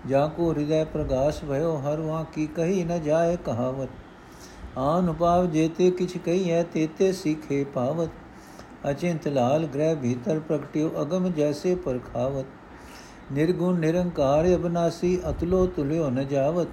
ਜਾਂ 0.08 0.30
ਕੋ 0.30 0.52
ਹਿਰਦੈ 0.54 0.84
ਪ੍ਰਗਾਸ 0.84 1.44
ਭਇਓ, 1.44 1.78
ਹਰ 1.78 2.00
ਵਾ 2.00 2.26
ਕੀ 2.34 2.48
ਕਹੀ 2.48 2.84
ਨ 2.84 3.02
ਜਾਏ 3.02 3.38
ਕਹਾਵਤ। 3.46 3.90
ਆਨ 4.78 5.10
ਉਪਾਵ 5.10 5.46
ਜੇਤੇ 5.46 5.92
ਕਿਛ 5.92 6.18
ਕਹੀ 6.18 6.52
ਹੈ 6.52 6.64
ਤੇਤੇ 6.64 7.12
ਸਿਖੇ 7.12 7.64
ਪਾਵਤ। 7.64 8.10
ਅਚਿੰਤ 8.90 9.28
ਲਾਲ 9.28 9.66
ਗ੍ਰਹਿ 9.66 9.96
ਭੀਤਰ 9.96 10.40
ਪ੍ਰਗਟਿਓ, 10.40 10.92
ਅਗਮ 11.02 11.32
ਜੈਸੇ 11.32 11.76
ਪਰਖਾਵਤ। 11.76 12.46
ਨਿਰਗੁਣ 13.32 13.80
ਨਿਰੰਕਾਰ 13.80 14.56
ਅਬਨਾਸੀ, 14.56 15.20
ਅਤਲੋ 15.30 15.66
ਤੁਲਿਓ 15.68 16.10
ਨ 16.10 16.28
ਜਾਵਤ। 16.28 16.68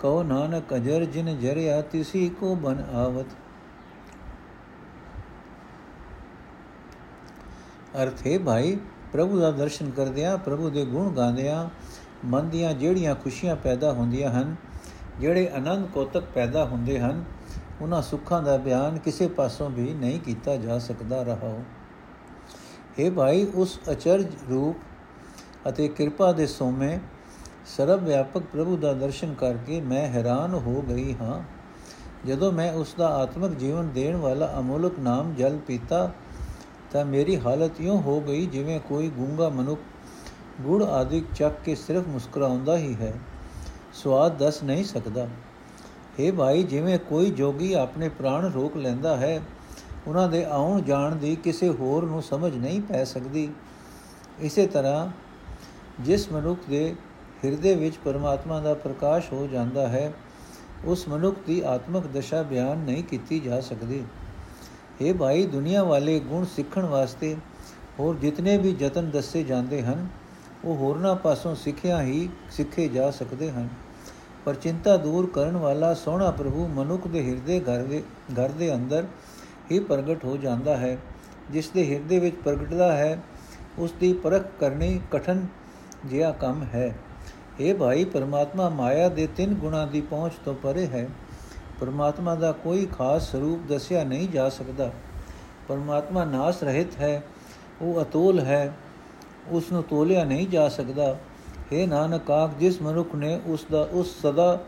ਕਉ 0.00 0.22
ਨਾਨਕ 0.22 0.74
ਅਜਰ 0.76 1.04
ਜਿਨ 1.04 1.38
ਜਰਿਆ, 1.38 1.80
ਤਿਸੀ 1.80 2.28
ਕੋ 2.28 2.54
ਬਨ 2.54 2.84
ਆਵਤ। 2.94 3.26
ਅਰਥ 8.02 8.26
ਹੈ 8.26 8.38
ਭਾਈ, 8.38 8.78
ਪ੍ਰਭੂ 9.12 9.40
ਦਾ 9.40 9.50
ਦਰਸ਼ਨ 9.50 9.90
ਕਰਦਿਆਂ, 9.90 10.38
ਪ੍ਰਭੂ 10.38 10.70
ਦੇ 10.70 10.84
ਗੁਣ 10.84 11.10
ਗਾਉਂਦਿਆਂ 11.10 11.68
ਮਨ 12.24 12.48
ਦੀਆਂ 12.48 12.72
ਜਿਹੜੀਆਂ 12.74 13.14
ਖੁਸ਼ੀਆਂ 13.14 13.56
ਪੈਦਾ 13.56 13.92
ਹੁੰਦੀਆਂ 13.92 14.30
ਹਨ, 14.30 14.56
ਜਿਹੜੇ 15.20 15.48
ਆਨੰਦ 15.48 15.86
ਕੋਤਕ 15.86 16.24
ਪੈਦਾ 16.34 16.64
ਹੁੰਦੇ 16.64 16.98
ਹਨ, 17.00 17.24
ਉਹਨਾਂ 17.80 18.02
ਸੁੱਖਾਂ 18.02 18.42
ਦਾ 18.42 18.56
ਬਿਆਨ 18.56 18.98
ਕਿਸੇ 18.98 19.28
ਪਾਸੋਂ 19.28 19.70
ਵੀ 19.70 19.92
ਨਹੀਂ 19.94 20.20
ਕੀਤਾ 20.20 20.56
ਜਾ 20.56 20.78
ਸਕਦਾ 20.78 21.22
ਰਹਾਓ 21.22 21.62
हे 23.00 23.12
ਭਾਈ, 23.12 23.46
ਉਸ 23.54 23.80
ਅਚਰਜ 23.92 24.26
ਰੂਪ 24.50 24.76
ਅਤੇ 25.68 25.88
ਕਿਰਪਾ 25.88 26.32
ਦੇ 26.32 26.46
ਸੋਮੇ 26.46 26.98
ਸਰਬ 27.76 28.04
ਵਿਆਪਕ 28.04 28.42
ਪ੍ਰਭੂ 28.52 28.76
ਦਾ 28.76 28.92
ਦਰਸ਼ਨ 28.92 29.34
ਕਰਕੇ 29.34 29.80
ਮੈਂ 29.80 30.06
ਹੈਰਾਨ 30.08 30.54
ਹੋ 30.54 30.82
ਗਈ 30.88 31.14
ਹਾਂ। 31.20 31.42
ਜਦੋਂ 32.26 32.52
ਮੈਂ 32.52 32.72
ਉਸ 32.72 32.94
ਦਾ 32.98 33.08
ਆਤਮਿਕ 33.08 33.52
ਜੀਵਨ 33.52 33.88
ਦੇਣ 33.88 34.16
ਵਾਲਾ 34.16 34.54
ਅਮੋਲਕ 34.58 34.98
ਨਾਮ 34.98 35.34
ਜਲ 35.34 35.58
ਪੀਤਾ 35.66 36.10
ਤਾਂ 36.92 37.04
ਮੇਰੀ 37.04 37.40
ਹਾਲਤ 37.40 37.80
ਇਉਂ 37.80 38.02
ਹੋ 38.02 38.20
ਗਈ 38.20 38.46
ਜਿਵੇਂ 38.46 38.80
ਕੋਈ 38.80 39.08
ਗੂੰਗਾ 39.08 39.48
ਮਨੁੱਖ 39.48 39.80
ਗੁੜ 40.60 40.82
ਆਦਿਕ 40.82 41.24
ਚੱਕ 41.34 41.54
ਕੇ 41.64 41.74
ਸਿਰਫ 41.74 42.08
ਮੁਸਕਰਾਉਂਦਾ 42.08 42.78
ਹੀ 42.78 42.94
ਹੈ। 42.94 43.12
ਸਵਾਦ 43.94 44.38
ਦੱਸ 44.38 44.62
ਨਹੀਂ 44.62 44.84
ਸਕਦਾ। 44.84 45.28
हे 46.20 46.34
ਭਾਈ, 46.34 46.62
ਜਿਵੇਂ 46.62 46.98
ਕੋਈ 46.98 47.30
ਜੋਗੀ 47.30 47.72
ਆਪਣੇ 47.72 48.08
ਪ੍ਰਾਣ 48.08 48.52
ਰੋਕ 48.52 48.76
ਲੈਂਦਾ 48.76 49.16
ਹੈ, 49.16 49.40
ਉਹਨਾਂ 50.06 50.28
ਦੇ 50.28 50.44
ਆਉਣ 50.44 50.82
ਜਾਣ 50.82 51.16
ਦੀ 51.16 51.36
ਕਿਸੇ 51.36 51.68
ਹੋਰ 51.68 52.06
ਨੂੰ 52.06 52.22
ਸਮਝ 52.22 52.56
ਨਹੀਂ 52.56 52.80
ਪੈ 52.80 53.04
ਸਕਦੀ। 53.04 53.48
ਇਸੇ 54.40 54.66
ਤਰ੍ਹਾਂ 54.66 55.08
ਜਿਸ 56.00 56.32
ਮਨੁੱਖ 56.32 56.60
ਦੇ 56.70 56.94
ਹਿਰਦੇ 57.44 57.74
ਵਿੱਚ 57.74 57.96
ਪਰਮਾਤਮਾ 58.04 58.60
ਦਾ 58.60 58.74
ਪ੍ਰਕਾਸ਼ 58.74 59.32
ਹੋ 59.32 59.46
ਜਾਂਦਾ 59.46 59.88
ਹੈ, 59.88 60.12
ਉਸ 60.84 61.08
ਮਨੁੱਖ 61.08 61.36
ਦੀ 61.46 61.60
ਆਤਮਿਕ 61.60 62.06
ਦਸ਼ਾ 62.06 62.42
ਬਿਆਨ 62.42 62.78
ਨਹੀਂ 62.78 63.04
ਕੀਤੀ 63.04 63.40
ਜਾ 63.40 63.60
ਸਕਦੀ। 63.60 64.04
ਇਹ 65.00 65.14
ਭਾਈ, 65.14 65.46
ਦੁਨੀਆ 65.46 65.84
ਵਾਲੇ 65.84 66.20
ਗੁਣ 66.20 66.44
ਸਿੱਖਣ 66.44 66.84
ਵਾਸਤੇ 66.84 67.36
ਹੋਰ 67.98 68.16
ਜਿਤਨੇ 68.16 68.58
ਵੀ 68.58 68.76
ਯਤਨ 68.80 69.10
ਦੱਸੇ 69.10 69.42
ਜਾਂਦੇ 69.42 69.82
ਹਨ, 69.82 70.08
ਉਹ 70.64 70.76
ਹੋਰਨਾਂ 70.76 71.16
ਪਾਸੋਂ 71.16 71.54
ਸਿੱਖਿਆ 71.54 72.02
ਹੀ 72.02 72.28
ਸਿੱਖੇ 72.50 72.88
ਜਾ 72.88 73.10
ਸਕਦੇ 73.10 73.50
ਹਨ। 73.50 73.68
ਪਰ 74.44 74.54
ਚਿੰਤਾ 74.54 74.96
ਦੂਰ 74.96 75.30
ਕਰਨ 75.34 75.56
ਵਾਲਾ 75.56 75.94
ਸੋਹਣਾ 75.94 76.30
ਪ੍ਰਭੂ 76.30 76.66
ਮਨੁੱਖ 76.68 77.08
ਦੇ 77.08 77.30
ਹਿਰਦੇ 77.30 77.60
ਘਰ 77.60 77.82
ਦੇ 77.82 78.02
ਘਰ 78.32 78.48
ਦੇ 78.48 78.74
ਅੰਦਰ 78.74 79.04
ਹੀ 79.70 79.78
ਪ੍ਰਗਟ 79.78 80.24
ਹੋ 80.24 80.36
ਜਾਂਦਾ 80.36 80.76
ਹੈ। 80.76 80.98
ਜਿਸ 81.50 81.70
ਦੇ 81.70 81.94
ਹਿਰਦੇ 81.94 82.18
ਵਿੱਚ 82.18 82.36
ਪ੍ਰਗਟਦਾ 82.36 82.96
ਹੈ, 82.96 83.22
ਉਸ 83.78 83.92
ਦੀ 83.92 84.12
ਪਰਖ 84.12 84.42
ਕਰਨੀ 84.60 85.00
ਕਠਨ 85.10 85.46
ਜਿਹਾ 86.06 86.32
ਕੰਮ 86.32 86.62
ਹੈ। 86.62 86.94
ਇਹ 87.60 87.74
ਭਾਈ, 87.74 88.04
ਪਰਮਾਤਮਾ 88.04 88.68
ਮਾਇਆ 88.68 89.08
ਦੇ 89.08 89.28
ਤਿੰਨ 89.36 89.54
ਗੁਣਾਂ 89.54 89.86
ਦੀ 89.86 90.00
ਪਹੁੰਚ 90.00 90.32
ਤੋਂ 90.44 90.54
ਪਰੇ 90.54 90.86
ਹੈ। 90.86 91.08
ਪਰਮਾਤਮਾ 91.80 92.34
ਦਾ 92.34 92.52
ਕੋਈ 92.52 92.86
ਖਾਸ 92.86 93.30
ਸਰੂਪ 93.32 93.66
ਦੱਸਿਆ 93.68 94.04
ਨਹੀਂ 94.04 94.28
ਜਾ 94.28 94.48
ਸਕਦਾ। 94.48 94.90
ਪਰਮਾਤਮਾ 95.68 96.24
ਨਾਸ 96.24 96.62
ਰਹਿਤ 96.62 96.96
ਹੈ, 96.96 97.22
ਉਹ 97.82 98.02
ਅਤੋਲ 98.02 98.40
ਹੈ 98.40 98.74
ਉਸ 99.48 99.72
ਨੂੰ 99.72 99.82
ਤੋਲਿਆ 99.82 100.24
ਨਹੀਂ 100.24 100.48
ਜਾ 100.48 100.68
ਸਕਦਾ। 100.68 101.16
हे 101.72 101.86
ਨਾਨਕ 101.88 102.30
ਆਖ 102.30 102.54
ਜਿਸ 102.58 102.82
ਮਨੁੱਖ 102.82 103.14
ਨੇ 103.14 103.40
ਉਸ 103.46 103.66
ਦਾ 103.70 103.88
ਉਸ 103.92 104.14
ਸਦਾ 104.22 104.58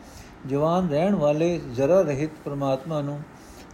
ਜਵਾਨ 0.46 0.88
ਰਹਿਣ 0.88 1.14
ਵਾਲੇ 1.14 1.60
ਜ਼ਰਾ 1.72 2.00
ਰਹਿਤ 2.00 2.30
ਪਰਮਾਤਮਾ 2.44 3.00
ਨੂੰ 3.00 3.20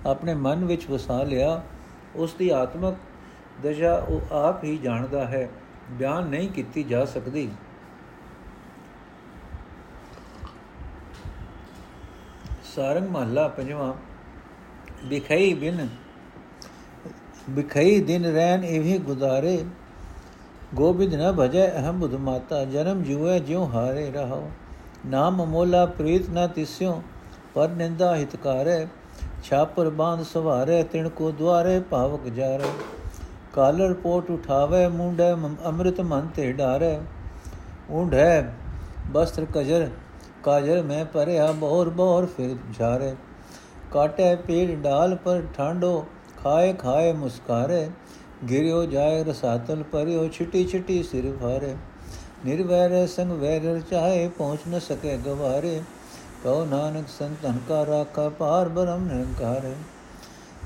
ਆਪਣੇ 0.07 0.35
ਮਨ 0.35 0.65
ਵਿੱਚ 0.65 0.91
ਵਸਾ 0.91 1.23
ਲਿਆ 1.23 1.61
ਉਸ 2.17 2.35
ਦੀ 2.35 2.49
ਆਤਮਕ 2.51 2.95
ਦਸ਼ਾ 3.63 3.95
ਉਹ 4.09 4.35
ਆਪ 4.35 4.65
ਹੀ 4.65 4.77
ਜਾਣਦਾ 4.79 5.25
ਹੈ, 5.25 5.49
ਬਿਆਨ 5.91 6.27
ਨਹੀਂ 6.27 6.49
ਕੀਤੀ 6.49 6.83
ਜਾ 6.83 7.05
ਸਕਦੀ। 7.05 7.49
ਸਾਰੰਗ 12.75 13.09
ਮਹੱਲਾ 13.09 13.47
ਪੰਜਵਾਂ, 13.49 13.93
ਵਿਖਈ 15.09 15.53
ਬਿਨ, 15.55 15.89
ਵਿਖਈ 17.51 18.01
ਦਿਨ 18.01 18.25
ਰਹਿਣ 18.27 18.65
ਇਹੀ 18.65 18.99
ਗੁਜ਼ਾਰੇ, 18.99 19.65
ਗੋਬਿੰਦ 20.75 21.15
ਨ 21.15 21.33
ਭਜੈ 21.33 21.67
ਅਹਮ 21.71 21.99
ਬੁਧ 22.01 22.15
ਮਾਤਾ, 22.21 22.65
ਜਨਮ 22.65 23.03
ਜੂਏ 23.03 23.39
ਜਿਉ 23.41 23.65
ਹਾਰੇ 23.67 24.11
ਰਹੋ 24.11 24.49
ਨਾਮ 25.07 25.45
ਮੋਲਾ 25.45 25.85
ਪ੍ਰੀਤ 25.89 26.31
ਨ 26.31 26.47
ਤਿਸਿਓ 26.49 27.01
ਪਰ 27.55 27.69
ਨਿੰਦਾ 27.71 28.15
ਹਿਤਕਾਰੈ, 28.17 28.87
ਛਾਪਰ 29.45 29.91
ਬਾਂਧ 29.91 30.23
ਸਵਾਰੇ, 30.25 30.83
ਤਿਣ 30.83 31.09
ਕੋ 31.09 31.31
ਦੁਆਰੇ 31.33 31.79
ਭਾਵਕ 31.81 32.29
ਜਾਰੇ। 32.29 32.71
ਕਾਲਰ 33.53 33.93
ਪੋਟ 33.95 34.31
ਉਠਾਵੇ, 34.31 34.87
ਮੁੰਡੇ 34.89 35.33
ਅੰਮ੍ਰਿਤ 35.67 36.01
ਮਨ 36.03 36.29
ਤੇ 36.37 36.53
ਡਾਰੇ। 36.53 36.99
ਉਂਢੈ 37.91 38.43
ਬਸਤਰ 39.09 39.47
ਕਜਰ 39.55 39.89
ਕਾਜਰ 40.45 40.83
ਮੈਂ 40.83 41.05
ਪਰਿਆ 41.05 41.51
ਬੋਰ 41.53 41.89
ਬੋਰ 41.91 42.27
ਫਿਰ 42.27 42.57
ਝਾਰੇ 42.79 43.15
ਕਾਟੇ 43.93 44.35
ਪੀੜ 44.37 44.71
ਡਾਲ 44.75 45.15
ਪਰ 45.15 45.43
ਠਾਂਡੋ 45.57 46.05
ਖਾਏ 46.43 46.73
ਖਾਏ 46.73 47.13
ਮੁਸਕਾਰੇ 47.13 47.89
ਗਿਰਿਓ 48.51 48.85
ਜਾਏ 48.85 49.23
ਰਸਾਤਲ 49.25 49.83
ਪਰਿਓ 49.83 50.29
ਛਿਟੀ 50.29 50.65
ਛਿਟੀ 50.65 51.03
ਸਿਰ 51.03 51.33
ਭਾਰੇ 51.33 51.75
ਨਿਰਵੈਰ 52.45 53.07
ਸੰਗ 53.07 53.33
ਵੈਰ 53.33 53.81
ਚਾਹੇ 53.91 54.29
ਪਹੁੰਚ 54.29 54.61
ਨ 54.69 54.79
ਸਕੇ 54.79 55.17
ਗਵਾਰੇ 55.17 55.81
ਕਉ 56.45 56.65
ਨਾਨਕ 56.65 57.09
ਸੰਤਨ 57.09 57.59
ਕਾ 57.69 57.85
ਰਾਖਾ 57.87 58.29
ਪਾਰ 58.29 58.69
ਬ੍ਰਹਮ 58.69 59.07
ਨਿਰੰਕਾਰ 59.07 59.75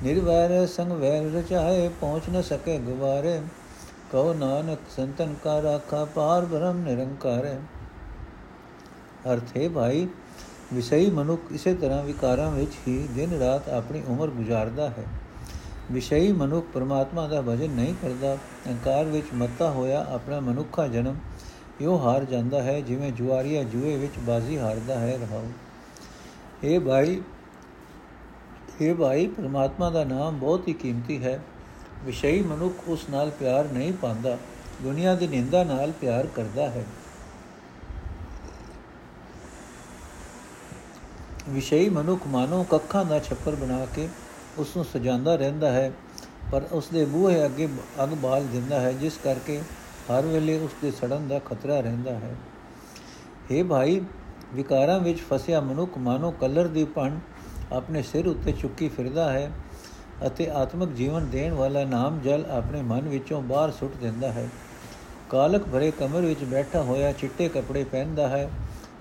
ਨਿਰਵੈਰ 0.03 0.67
ਸੰਗ 0.67 0.93
ਵੈਰ 0.93 1.31
ਰਚਾਏ 1.33 1.89
ਪਹੁੰਚ 2.01 2.29
ਨ 2.31 2.43
ਸਕੇ 2.43 2.79
ਗਵਾਰੇ 2.79 3.41
ਕਉ 4.13 4.33
ਨਾਨਕ 4.35 4.91
ਸੰਤਨ 4.97 5.35
ਕਾ 5.45 5.61
ਰਾਖਾ 5.63 6.05
ਪਾਰ 6.05 6.45
ਬ੍ਰਹਮ 6.45 6.83
ਨਿਰੰਕਾਰ 6.85 7.47
ਅਰਥ 9.27 9.57
ਹੈ 9.57 9.69
ਭਾਈ, 9.69 10.07
ਵਿਸ਼ਈ 10.75 11.11
ਮਨੁੱਖ 11.11 11.43
ਇਸੇ 11.53 11.75
ਤਰ੍ਹਾਂ 11.75 12.03
ਵਿਕਾਰਾਂ 12.03 12.51
ਵਿੱਚ 12.51 12.73
ਹੀ 12.89 13.09
ਦਿਨ 13.15 13.39
ਰਾਤ 13.39 13.69
ਆਪਣੀ 13.69 14.03
ਉਮਰ 14.09 14.29
ਗੁਜ਼ਾਰਦਾ 14.29 14.89
ਹੈ। 14.89 15.05
ਵਿਸ਼ਈ 15.93 16.33
ਮਨੁੱਖ 16.33 16.67
ਪਰਮਾਤਮਾ 16.75 17.27
ਦਾ 17.29 17.41
ਭਜਨ 17.41 17.71
ਨਹੀਂ 17.71 17.95
ਕਰਦਾ, 18.03 18.35
ਅਹੰਕਾਰ 18.67 19.05
ਵਿੱਚ 19.05 19.27
ਮੱਤਾ 19.35 19.71
ਹੋਇਆ 19.71 20.07
ਆਪਣਾ 20.11 20.41
ਮਨੁੱਖਾ 20.41 20.87
ਜਨਮ 20.87 21.17
ਇਹੋ 21.81 21.99
ਹਾਰ 21.99 22.25
ਜਾਂਦਾ 22.25 22.63
ਹੈ 22.63 22.81
ਜਿਵੇਂ 22.81 23.13
ਜੁਆਰੀਆ 23.13 23.63
ਜੂਏ 23.63 23.97
ਵਿੱਚ 23.97 24.19
ਬਾਜ਼ੀ 24.19 24.59
ਹਾਰਦਾ 24.59 24.99
ਹੈ 24.99 25.19
ਰਹਾਉ। 25.19 25.47
ਇਹ 26.65 26.81
ਭਾਈ 26.81 27.21
ਇਹ 28.81 28.95
ਭਾਈ 28.95 29.27
ਪਰਮਾਤਮਾ 29.27 29.91
ਦਾ 29.91 30.05
ਨਾਮ 30.05 30.39
ਬਹੁਤ 30.39 30.69
ਹੀ 30.69 30.73
ਕੀਮਤੀ 30.73 31.23
ਹੈ। 31.25 31.41
ਵਿਸ਼ਈ 32.05 32.43
ਮਨੁੱਖ 32.43 32.89
ਉਸ 32.89 33.05
ਨਾਲ 33.11 33.31
ਪਿਆਰ 33.31 33.69
ਨਹੀਂ 33.73 33.93
ਪਾਉਂਦਾ, 33.93 34.39
ਦੁਨੀਆ 34.83 35.15
ਦੀ 35.15 35.27
ਨਿੰਦਾ 35.27 35.65
ਨਾਲ 35.65 35.93
ਪਿਆਰ 35.93 36.27
ਕਰਦਾ 36.27 36.69
ਹੈ। 36.71 36.85
ਵਿਸ਼ਈ 41.49 41.89
ਮਨੁੱਖ 41.89 42.27
ਮਾਨੋ 42.27 42.63
ਕੱਖਾਂ 42.63 43.05
ਦਾ 43.05 43.19
ਛੱਪਰ 43.19 43.55
ਬਣਾ 43.55 43.87
ਕੇ 43.95 44.09
ਉਸ 44.59 44.77
ਨੂੰ 44.77 44.85
ਸਜਾਉਂਦਾ 44.85 45.35
ਰਹਿੰਦਾ 45.37 45.71
ਹੈ, 45.71 45.91
ਪਰ 46.53 46.67
ਉਸ 46.73 46.89
ਦੇ 46.89 47.05
ਬੂਹੇ 47.05 47.45
ਅੱਗੇ 47.45 47.69
ਅਗ 48.05 48.15
ਬਾਲ 48.15 48.47
ਦਿੰਦਾ 48.47 48.81
ਹੈ, 48.81 48.93
ਜਿਸ 48.93 49.19
ਕਰਕੇ 49.25 49.61
ਹਰ 50.11 50.27
ਵੇਲੇ 50.27 50.59
ਉਸ 50.59 50.71
ਦੇ 50.83 50.91
ਸੜਨ 50.91 51.29
ਦਾ 51.29 51.39
ਖਤਰਾ 51.39 51.81
ਰਹਿੰਦਾ 51.81 52.13
ਹੈ। 52.13 52.35
हे 53.53 53.65
ਭਾਈ, 53.67 54.01
ਵਿਕਾਰਾਂ 54.55 54.99
ਵਿੱਚ 55.01 55.21
ਫਸਿਆ 55.21 55.61
ਮਨੁੱਖ 55.61 55.99
ਮਾਨੋ 55.99 56.31
ਕਲਰ 56.31 56.67
ਦੀ 56.67 56.85
ਪਣ 56.85 57.19
ਆਪਣੇ 57.73 58.03
ਸਿਰ 58.03 58.27
ਉੱਤੇ 58.27 58.53
ਚੁੱਕੀ 58.53 58.89
ਫਿਰਦਾ 58.89 59.33
ਹੈ 59.33 59.51
ਅਤੇ 60.27 60.49
ਆਤਮਿਕ 60.51 60.89
ਜੀਵਨ 60.89 61.29
ਦੇਣ 61.31 61.53
ਵਾਲਾ 61.55 61.85
ਨਾਮ 61.85 62.21
ਜਲ 62.21 62.45
ਆਪਣੇ 62.51 62.83
ਮਨ 62.83 63.09
ਵਿੱਚੋਂ 63.09 63.43
ਬਾਹਰ 63.43 63.71
ਸੁੱਟ 63.71 63.97
ਦਿੰਦਾ 63.97 64.33
ਹੈ। 64.33 64.49
ਕਾਲਕ 65.31 65.67
ਭਰੇ 65.69 65.91
ਕਮਰ 65.91 66.21
ਵਿੱਚ 66.21 66.45
ਬੈਠਾ 66.45 66.83
ਹੋਇਆ 66.83 67.13
ਚਿੱਟੇ 67.13 67.49
ਕੱਪੜੇ 67.49 67.85
ਪਹਿਨਦਾ 67.85 68.29
ਹੈ 68.29 68.49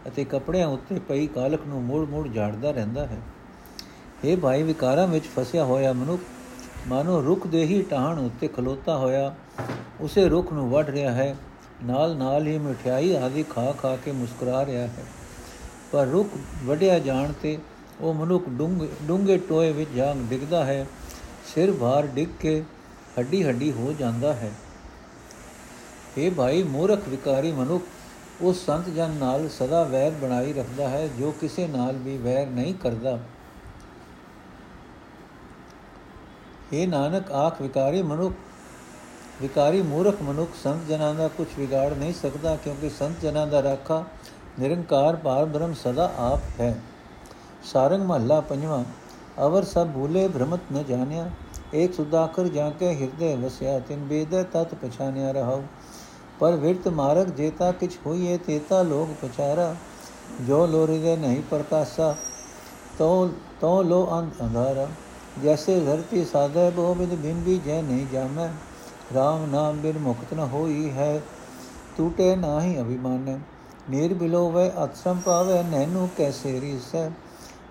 ਅਤੇ 0.07 0.23
ਕੱਪੜਿਆਂ 0.23 0.67
ਉੱਤੇ 0.67 0.99
ਪਈ 0.99 1.27
ਕਾਲਕ 1.27 1.59
ਨੂੰ 1.67 1.83
ਮੋੜ-ਮੋੜ 1.83 2.33
ਝਾੜਦਾ 2.33 2.71
ਰਹਿੰਦਾ 2.71 3.05
ਹੈ। 3.07 3.17
ਇਹ 4.23 4.37
ਭਾਈ, 4.37 4.63
ਵਿਕਾਰਾਂ 4.63 5.07
ਵਿੱਚ 5.07 5.25
ਫਸਿਆ 5.25 5.63
ਹੋਇਆ 5.63 5.93
ਮਨੁੱਖ, 5.93 6.21
ਮਾਨੋ 6.87 7.25
ਰੁੱਖ 7.25 7.47
ਦੇ 7.47 7.63
ਹੀ 7.63 7.81
ਟਾਹਣ 7.81 8.19
ਉੱਤੇ 8.19 8.47
ਖਲੋਤਾ 8.47 8.97
ਹੋਇਆ, 8.97 9.35
ਉਸੇ 10.01 10.29
ਰੁੱਖ 10.29 10.53
ਨੂੰ 10.53 10.69
ਵੱਢ 10.69 10.89
ਰਿਹਾ 10.89 11.11
ਹੈ। 11.11 11.35
ਨਾਲ 11.83 12.15
ਨਾਲ 12.15 12.47
ਹੀ 12.47 12.57
ਮਠਿਆਈ 12.57 13.15
ਆਦਿ 13.15 13.43
ਖਾ 13.43 13.71
ਖਾ 13.71 13.95
ਕੇ 13.95 14.11
ਮੁਸਕਰਾ 14.11 14.65
ਰਿਹਾ 14.65 14.87
ਹੈ। 14.87 15.03
ਪਰ 15.91 16.05
ਰੁੱਖ 16.05 16.29
ਵਢਿਆ 16.65 16.99
ਜਾਣ 16.99 17.33
ਤੇ 17.41 17.57
ਉਹ 18.01 18.13
ਮਨੁੱਖ 18.13 18.49
ਡੂੰਘੇ 18.49 18.89
ਡੂੰਘੇ 19.03 19.37
ਟੋਏ 19.37 19.71
ਵਿੱਚ 19.71 19.89
ਜਾਂ 19.95 20.15
ਡਿੱਗਦਾ 20.15 20.65
ਹੈ। 20.65 20.85
ਸਿਰ 21.55 21.71
ਭਾਰ 21.71 22.07
ਡਿੱਗ 22.07 22.29
ਕੇ 22.39 22.63
ਹੱਡੀ 23.19 23.47
ਹੱਡੀ 23.47 23.71
ਹੋ 23.71 23.93
ਜਾਂਦਾ 23.99 24.33
ਹੈ। 24.33 24.51
ਇਹ 26.17 26.31
ਭਾਈ, 26.31 26.63
ਮੂਰਖ, 26.63 27.09
ਵਿਕਾਰੀ 27.09 27.51
ਮਨੁੱਖ 27.51 27.83
ਉਸ 28.41 28.65
ਸੰਤ 28.65 28.89
ਜਨ 28.89 29.11
ਨਾਲ 29.11 29.47
ਸਦਾ 29.49 29.83
ਵੈਰ 29.83 30.11
ਬਣਾਈ 30.11 30.53
ਰੱਖਦਾ 30.53 30.89
ਹੈ, 30.89 31.07
ਜੋ 31.07 31.31
ਕਿਸੇ 31.31 31.67
ਨਾਲ 31.67 31.95
ਵੀ 31.95 32.17
ਵੈਰ 32.17 32.47
ਨਹੀਂ 32.47 32.73
ਕਰਦਾ। 32.73 33.17
ਇਹ 36.73 36.87
ਨਾਨਕ, 36.87 37.31
ਆਖ 37.31 37.61
ਵਿਕਾਰੀ 37.61 38.01
ਮਨੁੱਖ, 38.01 38.33
ਵਿਕਾਰੀ 39.41 39.81
ਮੂਰਖ 39.81 40.21
ਮਨੁੱਖ, 40.21 40.51
ਸੰਤ 40.63 40.87
ਜਨਾਂ 40.87 41.13
ਦਾ 41.15 41.27
ਕੁਝ 41.27 41.47
ਵਿਗਾੜ 41.59 41.93
ਨਹੀਂ 41.93 42.13
ਸਕਦਾ, 42.13 42.55
ਕਿਉਂਕਿ 42.55 42.89
ਸੰਤ 42.89 43.21
ਜਨਾਂ 43.21 43.47
ਦਾ 43.47 43.63
ਰਾਖਾ 43.63 44.03
ਨਿਰੰਕਾਰ 44.59 45.15
ਪਾਰ 45.15 45.45
ਬ੍ਰਹਮ 45.45 45.73
ਸਦਾ 45.73 46.11
ਆਪ 46.17 46.61
ਹੈ। 46.61 46.75
ਸਾਰੰਗ 47.63 48.03
ਮਹੱਲਾ 48.03 48.39
ਪੰਜਵਾਂ, 48.41 48.83
ਅਵਰ 49.45 49.63
ਸਭ 49.63 49.87
ਭੂਲੇ 49.87 50.27
ਭ੍ਰਮਤ 50.27 50.71
ਨ 50.73 50.83
ਜਾਣਿਆ 50.83 51.29
ਇੱਕ 51.73 51.93
ਸੁਦਾਕਰ 51.93 52.47
ਜਾਂ 52.47 52.71
ਕੇ 52.71 52.93
ਹਿਰਦੇ 52.93 53.35
ਵਸਿਆ, 53.35 53.79
ਤਿਨ 53.79 53.99
ਬੇਦ 53.99 54.41
ਤਤ 54.43 54.73
ਪਛਾਨਿਆ 54.75 55.31
ਰਹਾਉ। 55.31 55.61
ਪਰ 56.39 56.55
ਵਿਰਤ 56.55 56.87
ਮਾਰਗ 56.87 57.27
ਜੇਤਾ 57.27 57.71
ਕਿਛ 57.71 57.97
ਹੋਈਏ 58.05 58.37
ਤੇਤਾ 58.37 58.81
ਲੋਗ 58.81 59.25
ਪਚਾਰਾ 59.25 59.75
ਜੋ 60.41 60.65
ਲੋਰਿਗੇ 60.67 61.15
ਨਹੀਂ 61.15 61.41
ਪ੍ਰਕਾਸ਼ਾ 61.41 62.15
ਤੋ 62.99 63.29
ਤੋ 63.61 63.81
ਲੋ 63.83 64.07
ਅੰਧਾਰਾ। 64.19 64.87
ਜੈਸੇ 65.43 65.79
ਧਰਤੀ 65.79 66.25
ਸਾਧੇ 66.25 66.69
ਬੋ 66.69 66.93
ਬਿਨ 66.93 67.15
ਬਿਨ 67.15 67.41
ਵੀ 67.43 67.57
ਜੈ 67.65 67.81
ਨਹੀਂ 67.81 68.05
ਜਾਮੈ। 68.11 68.47
RAM 69.11 69.47
ਨਾਮ 69.51 69.77
ਬਿਨ 69.77 69.97
ਮੁਕਤ 69.97 70.33
ਨ 70.33 70.39
ਹੋਈ 70.39 70.89
ਹੈ, 70.89 71.21
ਟੂਟੇ 71.97 72.35
ਨਾਹੀ 72.35 72.81
ਅਭਿਮਾਨ। 72.81 73.39
ਨੀਰ 73.89 74.13
ਬਿਲੋਵੇ 74.13 74.69
ਅਤਸੰ 74.83 75.17
ਪਾਵੇ 75.25 75.61
ਨੈਨੂ 75.63 76.07
ਕੈਸੇ 76.17 76.61
ਰੀਸੈ। 76.61 77.09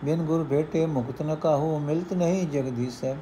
ਬਿਨ 0.05 0.23
ਗੁਰ 0.23 0.45
ਭੇਟੇ 0.45 0.87
ਮੁਕਤ 0.87 1.23
ਨ 1.23 1.35
ਕਾਹੂ, 1.35 1.79
ਮਿਲਤ 1.79 2.13
ਨਹੀਂ 2.13 2.47
ਜਗਦੀਸੈ। 2.47 3.15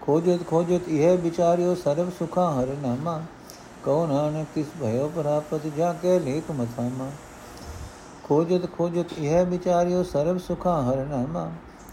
ਖੋਜਤ 0.00 0.46
ਖੋਜਤ 0.46 0.88
ਇਹ 0.88 1.18
ਵਿਚਾਰਿਓ, 1.18 1.74
ਸਰਬ 1.74 2.10
ਸੁਖਾ 2.10 2.50
ਹਰ 2.52 2.66
ਨਾਮਾ। 2.82 3.20
ਕਉ 3.84 4.06
ਨਾਨਕ 4.06 4.46
ਕਿਸ 4.54 4.66
ਭਇਓ 4.82 5.08
ਪ੍ਰਾਪਤ 5.08 5.66
ਜਾ 5.66 5.92
ਕੇ 5.92 6.18
ਲੇਖ 6.18 6.50
ਮਥਾਮਾ। 6.50 7.10
ਖੋਜਤ 8.24 8.72
ਖੋਜਤ 8.72 9.12
ਇਹ 9.18 9.44
ਵਿਚਾਰਿਓ 9.46 10.02
ਸਰਬ 10.02 10.38
ਸੁਖਾ 10.38 10.82
ਹਰ 10.82 10.96
ਨਾਮਾ। 10.96 11.50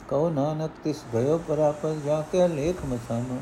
ਕਉ 0.10 0.30
ਨਾਨਕ 0.30 0.72
ਤਿਸ 0.84 1.04
ਭਇਓ 1.14 1.38
ਪ੍ਰਾਪਤ 1.38 2.04
ਜਾ 2.06 2.22
ਕੇ 2.32 2.48
ਲੇਖ 2.48 2.86
ਮਥਾਮਾ। 2.86 3.38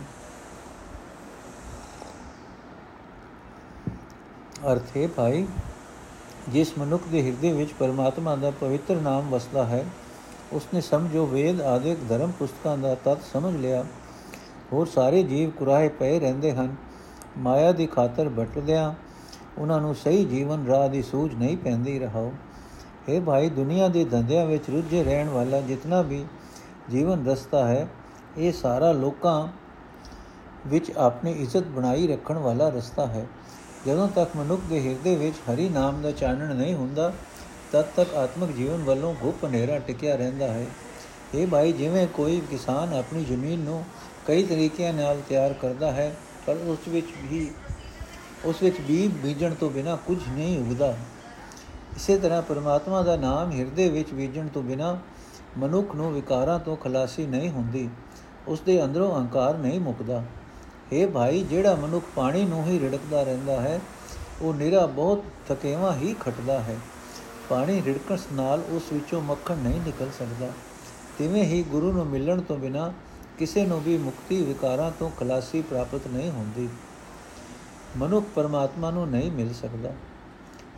ਅਰਥੇ 4.74 5.08
ਭਾਈ, 5.08 5.48
ਜਿਸ 6.50 6.78
ਮਨੁੱਖ 6.78 7.04
ਦੇ 7.08 7.26
ਹਿਰਦੇ 7.26 7.54
ਵਿੱਚ 7.54 7.74
ਪਰਮਾਤਮਾ 7.74 8.36
ਦਾ 8.36 8.52
ਪਵਿੱਤਰ 8.52 8.96
ਨਾਮ 8.96 9.30
ਵਸਦਾ 9.30 9.66
ਹੈ, 9.66 9.86
ਉਸਨੇ 10.54 10.82
ਸਮਝੋ 10.82 11.26
ਵੇਦ, 11.26 11.62
ਆਦਿਕ 11.62 11.98
ਧਰਮ 12.10 12.32
ਪੁਸਤਕਾਂ 12.32 12.78
ਦਾ 12.78 12.96
ਤਤ 12.96 13.18
ਸਮਝ 13.34 13.56
ਲਿਆ। 13.56 13.86
ਹੋਰ 14.74 14.88
ਸਾਰੇ 14.88 15.24
ਜੀਵ 15.24 15.50
ਕੁਰਾਹੇ 15.50 15.90
ਪਏ 15.90 16.20
ਰਹਿੰਦੇ 16.20 16.52
ਹਨ। 16.52 16.76
ਮਾਇਆ 17.38 17.72
ਦੀ 17.72 17.88
ਖਾਤਰ 17.88 18.30
ਭਟਕਦਿਆਂ 18.30 18.94
ਉਹਨਾਂ 19.58 19.82
ਨੂੰ 19.82 19.96
ਸਹੀ 19.96 20.26
ਜੀਵਨ 20.26 20.68
ਰਾਹ 20.68 20.90
ਦੀ 20.90 21.02
ਸੂਝ 21.02 21.34
ਨਹੀਂ 21.36 21.58
ਪੈਂਦੀ 21.58 22.00
ਰਹਾਓ। 22.00 22.32
ਇਹ 23.10 23.22
ਭਾਈ, 23.22 23.50
ਦੁਨੀਆ 23.50 23.88
ਦੇ 23.88 24.06
ਧੰਦਿਆਂ 24.06 24.46
ਵਿੱਚ 24.46 24.70
ਰੁੱਝੇ 24.70 25.04
ਰਹਿਣ 25.04 25.30
ਵਾਲਾ 25.30 25.62
ਜਿਤਨਾ 25.62 26.02
ਵੀ 26.02 26.26
ਜੀਵਨ 26.92 27.28
ਰਸਤਾ 27.28 27.68
ਹੈ, 27.68 27.88
ਇਹ 28.38 28.52
ਸਾਰਾ 28.54 28.92
ਲੋਕਾਂ 28.92 29.48
ਵਿੱਚ 30.68 30.92
ਆਪਣੀ 30.98 31.32
ਇੱਜ਼ਤ 31.32 31.64
ਬਣਾਈ 31.64 32.08
ਰੱਖਣ 32.08 32.38
ਵਾਲਾ 32.38 32.70
ਰਸਤਾ 32.70 33.06
ਹੈ। 33.08 33.26
ਜਦੋਂ 33.88 34.08
ਤੱਕ 34.08 34.36
ਮਨੁੱਖ 34.38 34.62
ਦੇ 34.70 34.80
ਹਿਰਦੇ 34.88 35.16
ਵਿੱਚ 35.16 35.36
ਹਰੀ 35.54 35.70
ਨਾਮ 35.70 36.02
ਦਾ 36.02 36.12
ਚਾਨਣ 36.12 36.56
ਨਹੀਂ 36.56 36.76
ਹੁੰਦਾ, 36.76 37.14
ਤਦ 37.72 37.86
ਤੱਕ 37.96 38.14
ਆਤਮਿਕ 38.14 38.52
ਜੀਵਨ 38.52 38.84
ਵੱਲੋਂ 38.84 39.16
ਗੁਪ 39.22 39.46
ਹਨੇਰਾ 39.46 39.80
ਟਿਕਿਆ 39.80 40.16
ਰਹਿੰਦਾ 40.16 40.48
ਹੈ। 40.48 40.66
ਇਹ 41.36 41.48
ਭਾਈ, 41.48 41.72
ਜਿਵੇਂ 41.72 42.08
ਕੋਈ 42.08 42.42
ਕਿਸਾਨ 42.50 42.94
ਆਪਣੀ 42.94 43.24
ਜ਼ਮੀਨ 43.24 43.60
ਨੂੰ 43.60 43.84
ਕਈ 44.28 44.44
ਤਰੀਕਿਆਂ 44.44 44.94
ਨਾਲ 44.94 45.22
ਤਿਆਰ 45.30 45.54
ਕਰਦਾ 45.54 45.92
ਹੈ 45.92 46.16
ਪਰ 46.48 46.56
ਉਸ 46.56 46.88
ਵਿੱਚ 46.88 47.08
ਵੀ, 47.24 47.52
ਉਸ 48.46 48.64
ਵਿੱਚ 48.64 48.76
ਵੀ 48.82 49.08
ਬੀਜਣ 49.08 49.54
ਤੋਂ 49.54 49.70
ਬਿਨਾ 49.70 49.96
ਕੁਝ 49.96 50.18
ਨਹੀਂ 50.30 50.60
ਉਗਦਾ। 50.60 50.98
ਇਸੇ 51.96 52.18
ਤਰ੍ਹਾਂ 52.18 52.42
ਪਰਮਾਤਮਾ 52.42 53.02
ਦਾ 53.02 53.16
ਨਾਮ 53.16 53.52
ਹਿਰਦੇ 53.52 53.90
ਵਿੱਚ 53.90 54.14
ਬੀਜਣ 54.14 54.48
ਤੋਂ 54.48 54.64
ਬਿਨਾ 54.64 55.00
ਮਨੁੱਖ 55.58 55.96
ਨੂੰ 55.96 56.14
ਵਿਕਾਰਾਂ 56.14 56.60
ਤੋਂ 56.60 56.78
ਖਲਾਸੀ 56.78 57.26
ਨਹੀਂ 57.26 57.50
ਹੁੰਦੀ। 57.50 57.90
ਉਸ 58.48 58.62
ਦੇ 58.62 58.84
ਅੰਦਰੋਂ 58.84 59.16
ਅਹੰਕਾਰ 59.16 59.58
ਨਹੀਂ 59.58 59.80
ਮੁੱਕਦਾ। 59.80 60.24
ਇਹ 60.92 61.08
ਭਾਈ, 61.08 61.44
ਜਿਹੜਾ 61.44 61.76
ਮਨੁੱਖ 61.76 62.06
ਪਾਣੀ 62.16 62.46
ਨੂੰ 62.46 62.66
ਹੀ 62.66 62.80
ਰਿੜਕਦਾ 62.80 63.24
ਰਹਿੰਦਾ 63.24 63.62
ਹੈ, 63.62 63.80
ਉਹ 64.42 64.54
ਨਿਰਾ 64.54 64.86
ਬਹੁਤ 64.86 65.24
ਥਕੇਵਾ 65.50 65.96
ਹੀ 65.96 66.16
ਖਟਦਾ 66.20 66.60
ਹੈ। 66.60 66.78
ਪਾਣੀ 67.50 67.82
ਰਿੜਕਣ 67.86 68.18
ਨਾਲ 68.34 68.62
ਉਸ 68.70 68.84
ਵਿੱਚੋਂ 68.94 69.22
ਮੱਖਣ 69.22 69.58
ਨਹੀਂ 69.58 69.82
ਨਿਕਲ 69.82 70.08
ਸਕਦਾ। 70.20 70.50
ਤਿਵੇਂ 71.18 71.44
ਹੀ 71.44 71.64
ਗੁਰੂ 71.64 71.92
ਨੂੰ 71.92 72.08
ਮਿਲਣ 72.08 72.42
ਤੋਂ 72.42 72.58
ਬਿਨਾ 72.58 72.94
ਕਿਸੇ 73.38 73.66
ਨੂੰ 73.66 73.82
ਵੀ 73.82 73.98
ਮੁਕਤੀ 73.98 74.42
ਵਿਕਾਰਾਂ 74.44 74.92
ਤੋਂ 75.00 75.10
ਖਲਾਸੀ 75.10 75.62
ਪ੍ਰਾਪਤ 75.62 76.08
ਨਹੀਂ 76.08 76.30
ਹੁੰਦੀ। 76.32 76.68
ਮਨੁੱਖ 77.98 78.26
ਪਰਮਾਤਮਾ 78.36 78.92
ਨੂੰ 78.92 79.08
ਨਹੀਂ 79.10 79.32
ਮਿਲ 79.32 79.54
ਸਕਦਾ। 79.54 79.92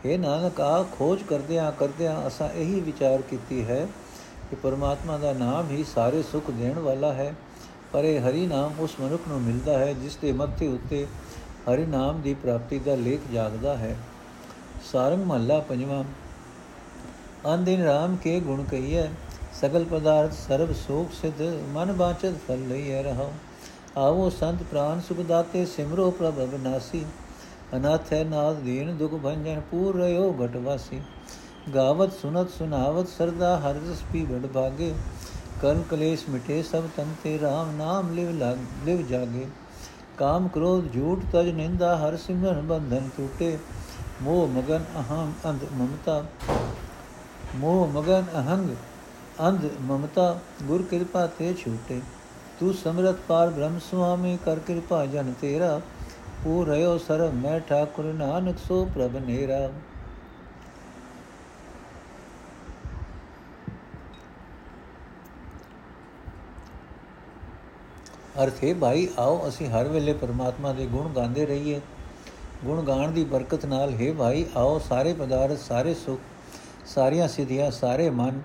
ਇਹ 0.04 0.18
ਨਾਨਕ 0.18 0.60
ਆ 0.60 0.82
ਖੋਜ 0.92 1.22
ਕਰਦਿਆਂ 1.22 1.70
ਕਰਦਿਆਂ 1.72 2.26
ਅਸਾਂ 2.26 2.48
ਇਹੀ 2.50 2.80
ਵਿਚਾਰ 2.80 3.22
ਕੀਤੀ 3.22 3.64
ਹੈ 3.64 3.86
ਕਿ 4.50 4.56
ਪਰਮਾਤਮਾ 4.56 5.16
ਦਾ 5.18 5.32
ਨਾਮ 5.32 5.70
ਹੀ 5.70 5.84
ਸਾਰੇ 5.84 6.22
ਸੁੱਖ 6.22 6.50
ਦੇਣ 6.50 6.78
ਵਾਲਾ 6.78 7.12
ਹੈ, 7.12 7.34
ਪਰ 7.92 8.04
ਇਹ 8.04 8.20
ਹਰੀ 8.20 8.46
ਨਾਮ 8.46 8.74
ਉਸ 8.80 8.94
ਮਨੁੱਖ 9.00 9.28
ਨੂੰ 9.28 9.40
ਮਿਲਦਾ 9.40 9.78
ਹੈ 9.78 9.92
ਜਿਸ 9.92 10.16
ਦੇ 10.16 10.32
ਮੱਥੇ 10.32 10.68
ਉੱਤੇ 10.68 11.06
ਹਰੀ 11.66 11.86
ਨਾਮ 11.86 12.20
ਦੀ 12.20 12.34
ਪ੍ਰਾਪਤੀ 12.34 12.78
ਦਾ 12.78 12.94
ਲੇਖ 12.94 13.20
ਜਾਗਦਾ 13.32 13.76
ਹੈ। 13.76 13.96
ਸਾਰੰਗ 14.92 15.24
ਮਹੱਲਾ 15.24 15.58
ਪੰਜਵਾਂ 15.60 16.04
ਅੰਦਿਨ 17.54 17.82
ਰਾਮ 17.82 18.16
ਕੇ 18.16 18.38
ਗੁਣ 18.40 18.64
ਕਹੀਏ 18.64 19.08
ਸਗਲ 19.60 19.84
ਪਦਾਰਥ 19.84 20.32
ਸਰਬ 20.32 20.72
ਸੋਖ 20.72 21.12
ਸਿਧ, 21.12 21.40
ਮਨ 21.68 21.92
ਬਾਚਤ 21.92 22.34
ਫਲ 22.48 22.60
ਲਈਏ 22.68 23.02
ਰਹੋ। 23.02 23.32
ਆਵੋ 23.96 24.28
ਸੰਤ 24.30 24.62
ਪ੍ਰਾਨ 24.62 25.00
ਸੁਖ 25.00 25.18
ਦਾਤੇ, 25.20 25.64
ਸਿਮਰੋ 25.64 26.10
ਪ੍ਰਭ 26.10 26.38
ਅਬਨਾਸੀ। 26.44 27.04
ਅਨਾਥ 27.76 28.12
ਹੈ 28.12 28.22
ਨਾਦ 28.24 28.56
ਦੀਨ, 28.56 28.96
ਦੁਖ 28.96 29.14
ਭੰਜਨ 29.14 29.60
ਪੂਰ 29.70 29.96
ਰਿਓ 29.96 30.32
ਘਟਵਾਸੀ 30.44 31.00
ਗਾਵਤ 31.74 32.12
ਸੁਨਤ 32.12 32.50
ਸੁਨਾਵਤ, 32.50 33.08
ਸਰਦਾ 33.08 33.58
ਹਰ 33.58 33.74
ਰਸ 33.74 34.02
ਪੀ 34.12 34.24
ਬੜ 34.24 34.46
ਭਾਗੇ। 34.46 34.94
ਕਲ 35.62 35.82
ਕਲੇਸ਼ 35.90 36.28
ਮਿਟੇ 36.28 36.62
ਸਭ 36.62 36.82
ਤਨ 36.96 37.14
ਤੇ 37.24 37.38
RAM 37.38 37.76
ਨਾਮ 37.78 38.12
ਲਿਵ 38.14 38.30
ਲਗ, 38.30 38.58
ਲਿਵ 38.84 39.06
ਜਾਗੇ। 39.06 39.46
ਕਾਮ 40.18 40.48
ਕ੍ਰੋਧ 40.48 40.92
ਝੂਠ 40.94 41.24
ਤਜ 41.32 41.48
ਨਿੰਦਾ, 41.48 41.96
ਹਰ 41.96 42.16
ਸਿਮਰਨ 42.16 42.60
ਬੰਧਨ 42.60 43.08
ਟੂਟੇ। 43.16 43.58
ਮੋਹ 44.22 44.46
ਮਗਨ 44.48 44.84
ਅਹੰ 44.98 45.32
ਅੰਧ 45.46 45.64
ਮਮਤਾ। 45.72 46.22
ਮੋਹ 47.56 47.86
ਮਗਨ 47.88 48.24
ਅਹੰਗ 48.34 48.68
ਅੰਧ 49.40 49.60
ਮਮਤਾ, 49.80 50.38
ਗੁਰ 50.62 50.82
ਕਿਰਪਾ 50.82 51.26
ਤੇ 51.26 51.54
ਛੂਟੇ। 51.54 52.00
ਤੂੰ 52.60 52.74
ਸਮਰਤ 52.74 53.16
ਪਾਰ 53.28 53.50
ਬ੍ਰਹਮ 53.50 53.78
ਸੁਆਮੀ, 53.78 54.38
ਕਰ 54.44 54.58
ਕਿਰਪਾ 54.58 55.06
ਜਨ 55.06 55.32
ਤੇਰਾ। 55.40 55.80
ਪੂ 56.44 56.66
ਰਿਓ 56.66 56.98
ਸਰਬ, 56.98 57.34
ਮੈਂ 57.34 57.60
ਠਾਕੁਰ 57.60 58.04
ਨਾਨਕ, 58.04 58.58
ਸੋ 58.58 58.84
ਪ੍ਰਭ 58.94 59.16
ਨੇਰਾ। 59.16 59.70
ਅਰਥ 68.42 68.64
ਹੈ 68.64 68.74
ਭਾਈ, 68.74 69.08
ਆਓ 69.18 69.48
ਅਸੀਂ 69.48 69.68
ਹਰ 69.68 69.88
ਵੇਲੇ 69.88 70.12
ਪਰਮਾਤਮਾ 70.12 70.72
ਦੇ 70.72 70.86
ਗੁਣ 70.86 71.08
ਗਾਉਂਦੇ 71.08 71.46
ਰਹੀਏ। 71.46 71.80
ਗੁਣ 72.64 72.84
ਗਾਣ 72.84 73.10
ਦੀ 73.10 73.24
ਬਰਕਤ 73.24 73.66
ਨਾਲ, 73.66 73.90
ਹੈ 73.90 74.12
ਭਾਈ, 74.12 74.46
ਆਓ 74.56 74.78
ਸਾਰੇ 74.78 75.12
ਪਦਾਰਥ, 75.12 75.58
ਸਾਰੇ 75.58 75.94
ਸੁਖ, 75.94 76.20
ਸਾਰੀਆਂ 76.86 77.28
ਸਿੱਧੀਆਂ, 77.28 77.70
ਸਾਰੇ 77.70 78.10
ਮਨ 78.10 78.40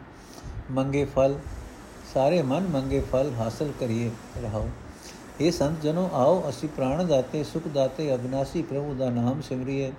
ਮੰਗੇ 0.72 1.06
ਫਲ, 1.06 1.36
ਸਾਰੇ 2.14 2.42
ਮਨ 2.42 2.68
ਮੰਗੇ 2.68 3.00
ਫਲ 3.00 3.32
ਹਾਸਲ 3.40 3.72
ਕਰੀਏ 3.80 4.12
ਰਹਾਓ। 4.44 4.70
ਇਹ 5.42 5.52
ਸੰਤ 5.52 5.82
ਜਨੋ, 5.82 6.10
ਆਓ 6.14 6.50
ਅਸੀਂ 6.50 6.70
ਪ੍ਰਾਣ 6.70 7.04
ਦਾਤੇ, 7.04 7.44
ਸੁਖ 7.44 7.68
ਦਾਤੇ, 7.68 8.16
ਅਬਨਾਸੀ 8.16 8.62
ਪ੍ਰਭੂ 8.62 8.94
ਦਾ 8.94 9.10
ਨਾਮ 9.10 9.42
ਸਿਮਰੀਏ। 9.42 9.92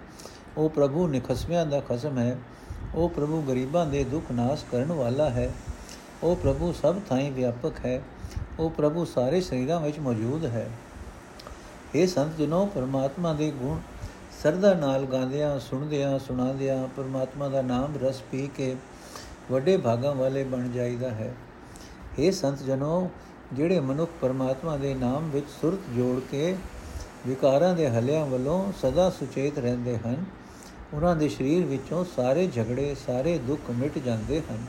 ਉਹ 0.57 0.71
ਪ੍ਰਭੂ 0.71 1.07
ਨਿਖਸਮਿਆਂ 1.09 1.67
ਦਾ 1.67 1.81
ਖਸਮ 1.81 2.19
ਹੈ, 2.19 2.39
ਉਹ 2.95 3.09
ਪ੍ਰਭੂ 3.09 3.43
ਗਰੀਬਾਂ 3.43 3.87
ਦੇ 3.87 4.05
ਦੁੱਖ 4.05 4.33
ਨਾਸ਼ 4.33 4.65
ਕਰਨ 4.73 4.93
ਵਾਲਾ 4.93 5.31
ਹੈ। 5.31 5.53
ਉਹ 6.23 6.37
ਪ੍ਰਭੂ 6.37 6.73
ਸਭ 6.73 6.97
ਥਾਈਂ 7.09 7.33
ਵਿਆਪਕ 7.33 7.73
ਹੈ, 7.85 8.03
ਉਹ 8.59 8.71
ਪ੍ਰਭੂ 8.71 9.05
ਸਾਰੇ 9.05 9.41
ਸਰੀਰਾਂ 9.41 9.81
ਵਿੱਚ 9.81 9.99
ਮੌਜੂਦ 9.99 10.45
ਹੈ। 10.45 10.71
ਇਹ 11.95 12.07
ਸੰਤ 12.07 12.37
ਜਨੋ, 12.37 12.67
ਪਰਮਾਤਮਾ 12.75 13.33
ਦੇ 13.33 13.51
ਗੁਣ 13.51 13.79
ਸਰਦਾ 14.43 14.75
ਨਾਲ 14.75 15.05
ਗਾਉਂਦਿਆਂ, 15.05 15.59
ਸੁਣਦਿਆਂ, 15.61 16.19
ਸੁਣਾਉਂਦਿਆਂ, 16.19 16.89
ਪਰਮਾਤਮਾ 16.97 17.49
ਦਾ 17.49 17.63
ਨਾਮ 17.63 17.95
ਰਸ 18.03 18.21
ਪੀ 18.31 18.51
ਕੇ 18.57 18.77
ਵੱਡੇ 19.51 19.77
ਭਾਗਾਂ 19.77 20.15
ਵਾਲੇ 20.15 20.45
ਬਣ 20.45 20.69
ਜਾਈਦਾ 20.69 21.11
ਹੈ। 21.11 21.35
ਇਹ 22.19 22.33
ਸੰਤ 22.33 22.63
ਜਨੋ, 22.63 23.11
ਜਿਹੜੇ 23.53 23.81
ਮਨੁੱਖ 23.81 24.11
ਪਰਮਾਤਮਾ 24.21 24.77
ਦੇ 24.77 24.95
ਨਾਮ 24.95 25.31
ਵਿੱਚ 25.31 25.47
ਸੁਰਤ 25.61 25.95
ਜੋੜ 25.97 26.21
ਕੇ 26.31 26.57
ਵਿਕਾਰਾਂ 27.27 27.75
ਦੇ 27.75 27.89
ਹਲਿਆਂ 27.89 28.27
ਵੱਲੋਂ 28.27 28.73
ਸਦਾ 28.83 29.11
ਸੁਚੇਤ 29.11 29.59
ਰਹਿੰਦੇ 29.59 29.97
ਹਨ, 29.97 30.25
ਉਹਨਾਂ 30.95 31.17
ਦੇ 31.17 31.29
ਸਰੀਰ 31.29 31.65
ਵਿੱਚੋਂ 31.65 32.05
ਸਾਰੇ 32.17 32.47
ਝਗੜੇ, 32.47 32.95
ਸਾਰੇ 33.07 33.39
ਦੁੱਖ 33.39 33.71
ਮਿਟ 33.71 33.99
ਜਾਂਦੇ 33.99 34.41
ਹਨ। 34.51 34.65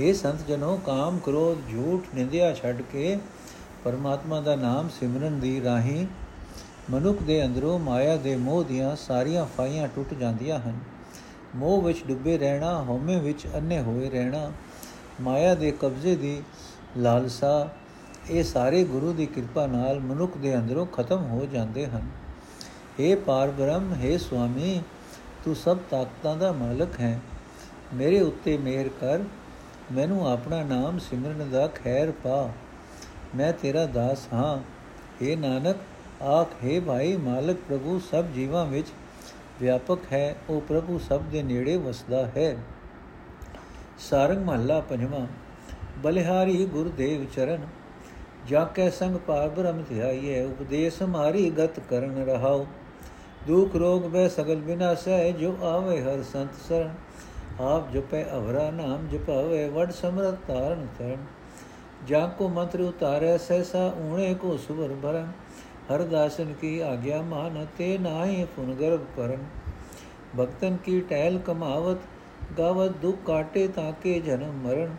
ਇਹ 0.00 0.14
ਸੰਤ 0.14 0.46
ਜਨੋ, 0.48 0.80
ਕਾਮ, 0.86 1.18
ਕ੍ਰੋਧ, 1.18 1.58
ਝੂਠ, 1.70 2.14
ਨਿੰਦਿਆ 2.14 2.54
ਛੱਡ 2.54 2.82
ਕੇ 2.82 3.18
ਪਰਮਾਤਮਾ 3.84 4.40
ਦਾ 4.40 4.56
ਨਾਮ 4.56 4.88
ਸਿਮਰਨ 4.88 5.40
ਦੀ 5.40 5.62
ਰਾਹੀਂ 5.64 6.06
ਮਨੁੱਖ 6.90 7.22
ਦੇ 7.22 7.44
ਅੰਦਰੋਂ 7.44 7.78
ਮਾਇਆ 7.78 8.16
ਦੇ 8.16 8.36
ਮੋਹ 8.36 8.64
ਦੀਆਂ 8.64 8.96
ਸਾਰੀਆਂ 8.96 9.46
ਫਾਈਆਂ 9.56 9.88
ਟੁੱਟ 9.88 10.14
ਜਾਂਦੀਆਂ 10.14 10.58
ਹਨ। 10.58 10.78
ਮੋਹ 11.55 11.81
ਵਿੱਚ 11.81 12.03
ਡੁੱਬੇ 12.07 12.37
ਰਹਿਣਾ 12.37 12.73
ਹਉਮੈ 12.83 13.17
ਵਿੱਚ 13.19 13.47
ਅੰਨੇ 13.55 13.79
ਹੋਏ 13.81 14.09
ਰਹਿਣਾ 14.09 14.51
ਮਾਇਆ 15.21 15.53
ਦੇ 15.55 15.71
ਕਬਜ਼ੇ 15.71 16.15
ਦੀ 16.15 16.41
ਲਾਲਸਾ 16.97 17.69
ਇਹ 18.29 18.43
ਸਾਰੇ 18.43 18.83
ਗੁਰੂ 18.83 19.13
ਦੀ 19.13 19.25
ਕਿਰਪਾ 19.25 19.65
ਨਾਲ 19.67 19.99
ਮਨੁੱਖ 19.99 20.37
ਦੇ 20.37 20.55
ਅੰਦਰੋਂ 20.55 20.85
ਖਤਮ 20.85 21.25
ਹੋ 21.25 21.45
ਜਾਂਦੇ 21.45 21.85
ਹਨ 21.85 22.09
हे 22.99 23.15
ਪਾਰ 23.25 23.51
ਬ੍ਰਹਮ 23.51 23.93
हे 23.95 24.17
ਸੁਆਮੀ 24.19 24.81
ਤੂੰ 25.45 25.55
ਸਭ 25.55 25.77
ਤਾਕਤਾਂ 25.91 26.35
ਦਾ 26.35 26.51
ਮਾਲਕ 26.51 26.99
ਹੈ 26.99 27.19
ਮੇਰੇ 27.93 28.21
ਉੱਤੇ 28.21 28.57
ਮਿਹਰ 28.57 28.89
ਕਰ 29.01 29.23
ਮੈਨੂੰ 29.91 30.27
ਆਪਣਾ 30.27 30.61
ਨਾਮ 30.63 30.97
ਸਿਮਰਨ 30.99 31.49
ਦਾ 31.49 31.67
ਖੈਰ 31.75 32.11
ਪਾ 32.23 32.49
ਮੈਂ 33.35 33.51
ਤੇਰਾ 33.53 33.85
ਦਾਸ 33.85 34.27
ਹਾਂ 34.33 34.57
हे 35.21 35.37
ਨਾਨਕ 35.37 36.23
ਆਖ 36.23 36.63
ਹੈ 36.63 36.79
ਭਾਈ 36.79 37.15
ਮਾਲਕ 37.17 37.57
ਪ੍ਰਭੂ 37.67 37.99
ਸਭ 38.11 38.31
ਜੀਵਾਂ 38.33 38.65
ਵਿੱਚ 38.65 38.87
ਵਿਆਪਕ 39.62 40.12
ਹੈ, 40.12 40.34
ਉਹ 40.50 40.60
ਪ੍ਰਭੂ 40.60 40.98
ਸਭ 40.98 41.22
ਦੇ 41.22 41.42
ਨੇੜੇ 41.42 41.76
ਵਸਦਾ 41.78 42.24
ਹੈ। 42.36 42.56
ਸਾਰੰਗ 44.00 44.44
ਮਹੱਲਾ 44.44 44.80
ਪੰਜਵਾਂ, 44.80 45.26
ਬਲਿਹਾਰੀ 45.98 46.64
ਗੁਰਦੇਵ 46.66 47.24
ਚਰਨ, 47.26 47.66
ਜਾ 48.46 48.64
ਕੈ 48.74 48.88
ਸੰਗ 48.90 49.16
ਪਾਰ 49.16 49.48
ਬ੍ਰਹਮ 49.48 49.82
ਧਿਆਈਏ 49.88 50.42
ਉਪਦੇਸ਼ 50.44 51.02
ਹਮਾਰੀ 51.02 51.50
ਗਤ 51.50 51.78
ਕਰਨ 51.90 52.24
ਰਹਾਓ 52.24 52.66
ਦੁਖ 53.46 53.76
ਰੋਗ 53.76 54.02
ਬੈ 54.06 54.26
ਸਗਲ 54.28 54.60
ਬਿਨਾਸੈ 54.60 55.30
ਜੋ 55.30 55.54
ਆਵੇ 55.64 56.00
ਹਰ 56.02 56.22
ਸੰਤ 56.22 56.54
ਸਰਣ 56.68 56.90
ਆਪ 57.60 57.90
ਜਪੈ 57.92 58.24
ਅਵਰਾ 58.34 58.70
ਨਾਮ 58.70 59.06
ਜਪਾਵੇ, 59.08 59.68
ਵਡ 59.68 59.90
ਸਮਰਤ 59.90 60.38
ਤਾਰਨ 60.48 60.86
ਤਰਨ 60.98 61.24
ਜਾ 62.06 62.26
ਕੋ 62.38 62.48
ਮੰਤਰ 62.48 62.80
ਉਤਾਰੈ 62.80 63.36
ਸੈਸਾ 63.38 63.86
ਊਣੇ 64.00 64.34
ਕੋ 64.34 64.56
ਸੁਵਰ 64.56 64.94
ਭਰਨ। 65.02 65.30
ਹਰ 65.90 66.02
ਦਾਸਨ 66.02 66.52
ਕੀ 66.52 66.78
ਆਗਿਆ 66.80 67.20
ਮਾਨ 67.22 67.66
ਤੇ 67.78 67.96
ਨਾਹੀ 67.98 68.44
ਪੁਨ 68.56 68.74
ਗਰਭ 68.74 69.04
ਕਰਨ 69.16 69.44
ਭਗਤਨ 70.36 70.76
ਕੀ 70.84 71.00
ਟਹਿਲ 71.00 71.38
ਕਮਾਵਤ 71.38 71.98
ਗਾਵਤ 72.58 72.96
ਦੁਖ 73.02 73.18
ਕਾਟੇ 73.26 73.66
ਤਾਕੇ 73.68 74.18
ਜਨਮ 74.20 74.60
ਮਰਨ 74.62 74.94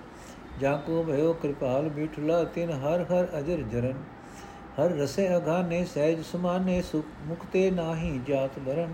ਜਾ 0.60 0.76
ਕੋ 0.78 1.04
ਭਇਓ 1.04 1.34
ਕਿਰਪਾਲ 1.34 1.90
ਬਿਠਲਾ 1.90 2.44
ਤਿਨ 2.46 2.72
ਹਰ 2.74 3.06
ਹਰ 3.12 3.28
ਅਜਰ 3.40 3.62
ਜਰਨ 3.72 4.04
ਹਰ 4.80 4.92
ਰਸੇ 4.92 5.28
ਅਗਾਨੇ 5.38 5.84
ਸਹਿਜ 5.86 6.22
ਸੁਮਾਨੇ 6.22 6.82
ਸੁਖ 6.82 7.06
ਮੁਕਤੇ 7.28 7.70
ਨਾਹੀ 7.72 8.20
ਜਾਤ 8.28 8.60
ਬਰਨ 8.60 8.94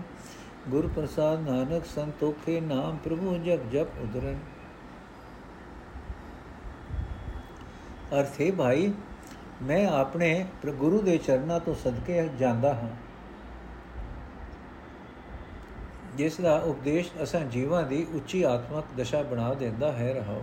ਗੁਰ 0.70 0.88
ਪ੍ਰਸਾਦ 0.88 1.48
ਨਾਨਕ 1.48 1.84
ਸੰਤੋਖੇ 1.86 2.60
ਨਾਮ 2.60 2.96
ਪ੍ਰਭੂ 2.96 3.36
ਜਪ 3.36 3.70
ਜਪ 3.72 4.00
ਉਦਰਨ 4.02 4.38
ਅਰਥੇ 8.12 8.50
ਭਾਈ 8.50 8.92
ਮੈਂ 9.62 9.88
ਆਪਣੇ 9.88 10.46
ਗੁਰੂ 10.66 11.02
ਦੇ 11.02 11.18
ਚਰਨਾਂ 11.18 11.60
ਤੋਂ 11.60 11.74
ਸਦਕੇ 11.74 12.28
ਜਾਂਦਾ 12.38 12.74
ਹਾਂ। 12.74 12.88
ਜਿਸ 16.16 16.40
ਦਾ 16.40 16.56
ਉਪਦੇਸ਼ 16.58 17.10
ਅਸਾਂ 17.22 17.40
ਜੀਵਾਂ 17.40 17.82
ਦੀ 17.82 18.06
ਉੱਚੀ 18.14 18.42
ਆਤਮਕ 18.42 18.84
ਦਸ਼ਾ 18.96 19.22
ਬਣਾ 19.22 19.54
ਦਿੰਦਾ 19.54 19.92
ਹੈ, 19.92 20.14
ਰਹਾਓ। 20.14 20.42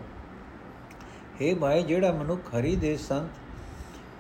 हे 1.42 1.60
ਭਾਈ 1.60 1.84
ਜਿਹੜਾ 1.84 2.12
ਮਨੁੱਖ 2.12 2.42
ਹਰੀ 2.56 2.76
ਦੇ 2.76 2.98
ਸੰਤ 2.98 3.30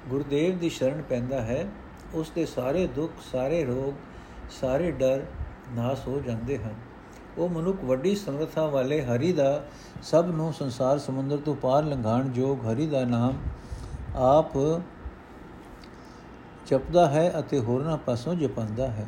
ਗੁਰਦੇਵ 0.08 0.58
ਦੀ 0.58 0.70
ਸ਼ਰਨ 0.70 1.02
ਪੈਂਦਾ 1.02 1.42
ਹੈ, 1.42 1.68
ਉਸ 2.14 2.32
ਦੇ 2.36 2.46
ਸਾਰੇ 2.46 2.88
ਦੁੱਖ, 2.88 3.14
ਸਾਰੇ 3.32 3.66
ਰੋਗ, 3.66 3.94
ਸਾਰੇ 4.52 4.92
ਡਰ 4.92 5.26
ਨਾਸ 5.72 6.08
ਹੋ 6.08 6.20
ਜਾਂਦੇ 6.20 6.58
ਹਨ। 6.58 6.74
ਉਹ 7.38 7.50
ਮਨੁੱਖ 7.50 7.84
ਵੱਡੀ 7.84 8.16
ਸਮਰੱਥਾ 8.16 8.66
ਵਾਲੇ 8.66 9.02
ਹਰੀ 9.02 9.34
ਦਾ 9.34 9.66
ਸਭ 10.04 10.26
ਨੂੰ 10.36 10.54
ਸੰਸਾਰ 10.54 11.00
ਸਮੁੰਦਰ 11.00 11.38
ਤੋਂ 11.38 11.56
ਪਾਰ 11.56 11.84
ਲੰਘਾਣ 11.84 12.30
ਯੋਗ 12.36 12.66
ਹਰੀ 12.66 12.88
ਦਾ 12.88 13.06
ਨਾਮ 13.06 13.38
ਆਪ 14.18 14.58
ਜਪਦਾ 16.68 17.10
ਹੈ 17.10 17.34
ਅਤੇ 17.40 17.60
ਹੋਰਨਾਂ 17.60 17.98
ਪਾਸੋਂ 17.98 18.36
ਜਪਾਂਦਾ 18.36 18.88
ਹੈ। 18.88 19.08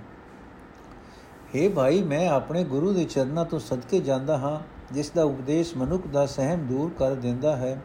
हे 1.56 1.70
ਭਾਈ, 1.72 2.04
ਮੈਂ 2.04 2.30
ਆਪਣੇ 2.30 2.64
ਗੁਰੂ 2.64 2.94
ਦੇ 2.94 3.04
ਚਰਨਾਂ 3.04 3.46
ਤੋਂ 3.46 3.60
ਸਦਕੇ 3.60 4.00
ਜਾਂਦਾ 4.00 4.38
ਹਾਂ, 4.38 4.60
ਜਿਸ 4.94 5.10
ਦਾ 5.10 5.24
ਉਪਦੇਸ਼ 5.24 5.78
ਮਨੁੱਖ 5.78 6.08
ਦਾ 6.08 6.26
ਸਹਿਮ 6.26 6.68
ਦੂਰ 6.68 6.92
ਕਰ 7.00 7.16
ਦਿੰਦਾ 7.16 7.56
ਹੈ, 7.56 7.82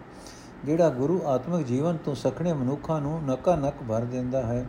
ਜਿਹੜਾ 0.64 0.88
ਗੁਰੂ 0.88 1.20
ਆਤਮਿਕ 1.26 1.66
ਜੀਵਨ 1.66 1.96
ਤੋਂ 1.96 2.14
ਸਖਣੇ 2.14 2.52
ਮਨੁੱਖਾਂ 2.52 3.00
ਨੂੰ 3.00 3.24
ਨਕਾ 3.24 3.56
ਨਕ 3.56 3.74
ਭਰ 3.88 4.00
ਦਿੰਦਾ 4.00 4.42
ਹੈ। 4.42 4.66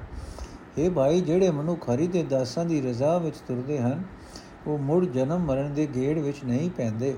ਇਹ 0.77 0.91
ਭਾਈ, 0.91 1.21
ਜਿਹੜੇ 1.21 1.51
ਮਨੁੱਖ 1.51 1.89
ਹਰੀ 1.89 2.07
ਦੇ 2.07 2.23
ਦਾਸਾਂ 2.23 2.65
ਦੀ 2.65 2.81
ਰਜ਼ਾ 2.81 3.17
ਵਿੱਚ 3.17 3.37
ਤੁਰਦੇ 3.37 3.79
ਹਨ, 3.79 4.03
ਉਹ 4.67 4.77
ਮੁੜ 4.77 5.05
ਜਨਮ 5.05 5.39
ਮਰਨ 5.39 5.73
ਦੇ 5.73 5.87
ਗੇੜ 5.95 6.19
ਵਿੱਚ 6.19 6.43
ਨਹੀਂ 6.45 6.69
ਪੈਂਦੇ। 6.69 7.15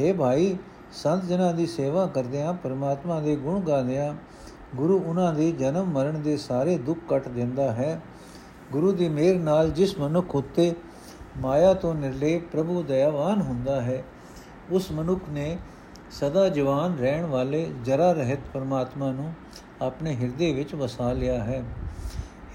हे 0.00 0.16
ਭਾਈ 0.16 0.56
ਸੰਤ 0.94 1.24
ਜਨਾਂ 1.24 1.52
ਦੀ 1.54 1.66
ਸੇਵਾ 1.66 2.06
ਕਰਦਿਆਂ 2.06 2.52
ਪਰਮਾਤਮਾ 2.54 3.20
ਦੇ 3.20 3.36
ਗੁਣ 3.36 3.60
ਗਾਉਂਦਿਆਂ 3.60 4.14
ਗੁਰੂ 4.76 4.98
ਉਹਨਾਂ 5.00 5.32
ਦੇ 5.34 5.50
ਜਨਮ 5.52 5.86
ਮਰਨ 5.86 6.20
ਦੇ 6.22 6.36
ਸਾਰੇ 6.36 6.76
ਦੁੱਖ 6.78 7.00
ਕੱਟ 7.08 7.28
ਦਿੰਦਾ 7.28 7.72
ਹੈ। 7.72 8.00
ਗੁਰੂ 8.72 8.92
ਦੀ 8.92 9.08
ਮਿਹਰ 9.08 9.38
ਨਾਲ 9.38 9.70
ਜਿਸ 9.70 9.98
ਮਨੁੱਖ 9.98 10.34
ਉਤੇ 10.34 10.74
ਮਾਇਆ 11.36 11.74
ਤੋਂ 11.74 11.94
ਨਿਰਲੇਪ 11.94 12.50
ਪ੍ਰਭੂ 12.52 12.82
ਦਇਆਵਾਨ 12.82 13.40
ਹੁੰਦਾ 13.40 13.80
ਹੈ, 13.80 14.02
ਉਸ 14.70 14.90
ਮਨੁੱਖ 14.92 15.28
ਨੇ 15.30 15.58
ਸਦਾ 16.10 16.48
ਜਵਾਨ 16.48 16.96
ਰਹਿਣ 16.98 17.26
ਵਾਲੇ 17.26 17.70
ਜਰਾ 17.84 18.12
ਰਹਿਤ 18.12 18.40
ਪਰਮਾਤਮਾ 18.54 19.10
ਨੂੰ 19.12 19.32
ਆਪਣੇ 19.82 20.16
ਹਿਰਦੇ 20.16 20.52
ਵਿੱਚ 20.52 20.74
ਵਸਾ 20.74 21.12
ਲਿਆ 21.12 21.42
ਹੈ। 21.44 21.62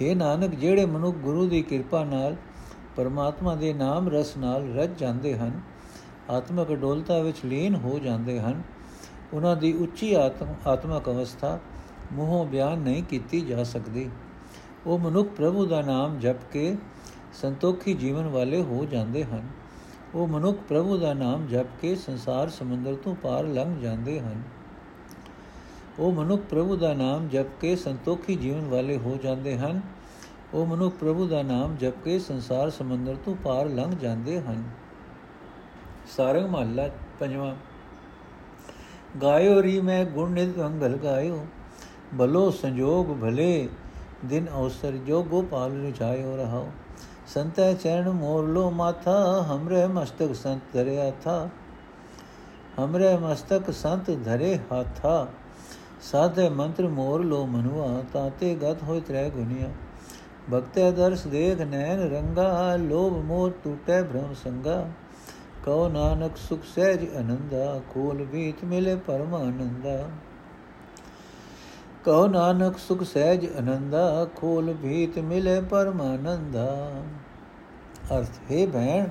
हे 0.02 0.16
ਨਾਨਕ, 0.16 0.56
ਜਿਹੜੇ 0.56 0.86
ਮਨੁੱਖ 0.86 1.18
ਗੁਰੂ 1.18 1.48
ਦੀ 1.48 1.62
ਕਿਰਪਾ 1.62 2.04
ਨਾਲ 2.04 2.36
ਪਰਮਾਤਮਾ 2.96 3.56
ਦੇ 3.56 3.74
ਨਾਮ 3.74 4.10
ਰਸ 4.10 4.38
ਨਾਲ 4.38 4.74
ਰਜ 4.74 5.00
ਜਾਂਦੇ 5.00 5.38
ਹਨ 5.38 5.62
ਆਤਮਿਕ 6.30 6.74
ਡੋਲਤਾ 6.74 7.20
ਵਿੱਚ 7.20 7.38
ਲੀਨ 7.46 7.76
ਹੋ 7.76 8.00
ਜਾਂਦੇ 8.00 8.40
ਹਨ। 8.40 8.62
ਉਹਨਾਂ 9.34 9.56
ਦੀ 9.56 9.74
ਉੱਚੀ 9.74 10.14
ਆਤਮ, 10.14 10.48
ਆਤਮਿਕ 10.68 11.10
ਅਵਸਥਾ 11.10 11.60
ਮੂੰਹੋਂ 12.14 12.46
ਬਿਆਨ 12.46 12.80
ਨਹੀਂ 12.80 13.04
ਕੀਤੀ 13.04 13.42
ਜਾ 13.42 13.64
ਸਕਦੀ। 13.64 14.10
ਉਹ 14.86 15.00
ਮਨੁੱਖ 15.00 15.30
ਪ੍ਰਭੂ 15.30 15.66
ਦਾ 15.66 15.82
ਨਾਮ 15.82 16.20
ਜਪ 16.20 16.36
ਕੇ 16.52 16.78
ਸੰਤੋਖੀ 17.34 17.94
ਜੀਵਨ 17.94 18.28
ਵਾਲੇ 18.28 18.62
ਹੋ 18.62 18.86
ਜਾਂਦੇ 18.86 19.24
ਹਨ। 19.24 19.48
ਉਹ 20.16 20.28
ਮਨੁੱਖ 20.28 20.58
ਪ੍ਰਭੂ 20.70 20.98
ਦਾ 20.98 21.14
ਨਾਮ 21.14 21.48
ਜਪ 21.48 21.66
ਕੇ 21.82 21.96
ਸੰਸਾਰ 21.96 22.50
ਸਮੁੰਦਰ 22.50 22.96
ਤੋਂ 22.96 23.16
ਪਾਰ 23.16 23.44
ਲੰਘ 23.44 23.80
ਜਾਂਦੇ 23.80 24.20
ਹਨ। 24.20 24.42
ਉਹ 26.00 26.12
ਮਨੁੱਖ 26.12 26.42
ਪ੍ਰਭੂ 26.42 26.76
ਦਾ 26.76 26.94
ਨਾਮ 26.94 27.28
ਜਪ 27.28 27.46
ਕੇ 27.62 27.76
ਸੰਤੋਖੀ 27.76 28.36
ਜੀਵਨ 28.36 28.66
ਵਾਲੇ 28.66 28.98
ਹੋ 28.98 29.20
ਜਾਂਦੇ 29.24 29.58
ਹਨ। 29.58 29.82
ਉਹ 30.54 30.66
ਮਨੁੱਖ 30.66 30.96
ਪ੍ਰਭੂ 30.96 31.28
ਦਾ 31.28 31.44
ਨਾਮ 31.44 31.76
ਜਪ 31.76 31.94
ਕੇ 32.04 32.20
ਸੰਸਾਰ 32.20 32.70
ਸਮੁੰਦਰ 32.70 33.16
ਤੋਂ 33.26 33.36
ਪਾਰ 33.36 33.66
ਲੰਘ 33.66 33.96
ਜਾਂਦੇ 33.96 34.42
ਹਨ। 34.42 34.64
ਸਾਰੰਗ 36.10 36.50
ਮਹੱਲਾ 36.50 36.90
ਪੰਜਵਾਂ। 37.20 37.54
ਗਾਇਓ 39.22 39.62
ਰੀ 39.64 39.80
ਮੈਂ 39.82 40.04
ਗੁਣ 40.06 40.32
ਨਿਤ 40.32 40.58
ਮੰਗਲ 40.58 40.98
ਗਾਇਓ 40.98 41.46
ਭਲੋ 42.20 42.50
ਸੰਜੋਗ 42.52 43.16
ਭਲੇ, 43.22 43.70
ਦਿਨ 44.26 44.48
ਅਵਸਰ 44.50 44.98
ਜੋ 44.98 45.22
ਗੋਪਾਲ 45.24 45.80
ਰਿਝਾਇਓ 45.82 46.36
ਰਹਾਓ। 46.38 46.68
ਸੰਤੈ 47.28 47.74
ਚਰਨ 47.74 48.10
ਮੋਰ 48.10 48.48
ਲੋ 48.48 48.70
ਮਾਥਾ, 48.72 49.46
ਹਮਰੇ 49.50 49.86
ਮਸਤਕ 49.88 50.34
ਸੰਤ 50.36 50.62
ਧਰਿਆ 50.74 51.12
ਥਾ 51.24 51.50
ਹਮਰੇ 52.80 53.16
ਮਸਤਕ 53.18 53.72
ਸੰਤ 53.74 54.10
ਧਰੇ 54.26 54.58
ਹਾਥਾ, 54.72 55.28
ਸਾਧੇ 56.02 56.48
ਮੰਤਰ 56.50 56.88
ਮੋਰ 56.88 57.24
ਲੋ 57.24 57.46
ਮਨੁਆ, 57.46 58.04
ਤਾਤੇ 58.14 58.54
ਗਤ 58.56 58.84
ਹੋਇ 58.84 59.02
ਤ੍ਰੈ 59.02 59.30
ਗੁਨੀਆ 59.30 59.70
ਭਗਤੇ 60.52 60.92
ਦਰਸ 60.92 61.26
ਦੇਖ 61.28 61.62
ਨੈਣ 61.62 62.00
ਰੰਗਾ, 62.10 62.76
ਲੋਭ 62.76 63.14
ਮੋਹ 63.24 63.50
ਟੂਟੇ 63.64 64.02
ਭ੍ਰਮ 64.04 64.34
ਸੰਗਾ। 64.44 64.86
ਕਉ 65.66 65.88
ਨਾਨਕ 65.90 66.38
ਸੁਖ 66.38 66.64
ਸਹਿਜ 66.76 67.06
ਅਨੰਦਾ 67.18 67.82
ਕੋਲ 67.90 68.26
ਬੀਤ 68.26 68.64
ਮਿਲੇ 68.64 68.96
ਪਰਮ 68.96 69.36
ਆਨੰਦਾ। 69.36 70.10
ਕਉ 72.06 72.28
ਨਾਨਕ 72.28 72.78
ਸੁਖ 72.78 73.04
ਸਹਿਜ 73.04 73.48
ਅਨੰਦਾ 73.60 74.28
ਖੋਲ 74.36 74.74
ਭੀਤ 74.74 75.18
ਮਿਲੇ 75.20 75.62
ਪਰਮ 75.62 76.02
ਆਨੰਦਾ। 76.02 76.68
ਅਰਥ, 78.18 78.40
ਹੈ 78.52 78.68
ਭੈਣ 78.68 79.08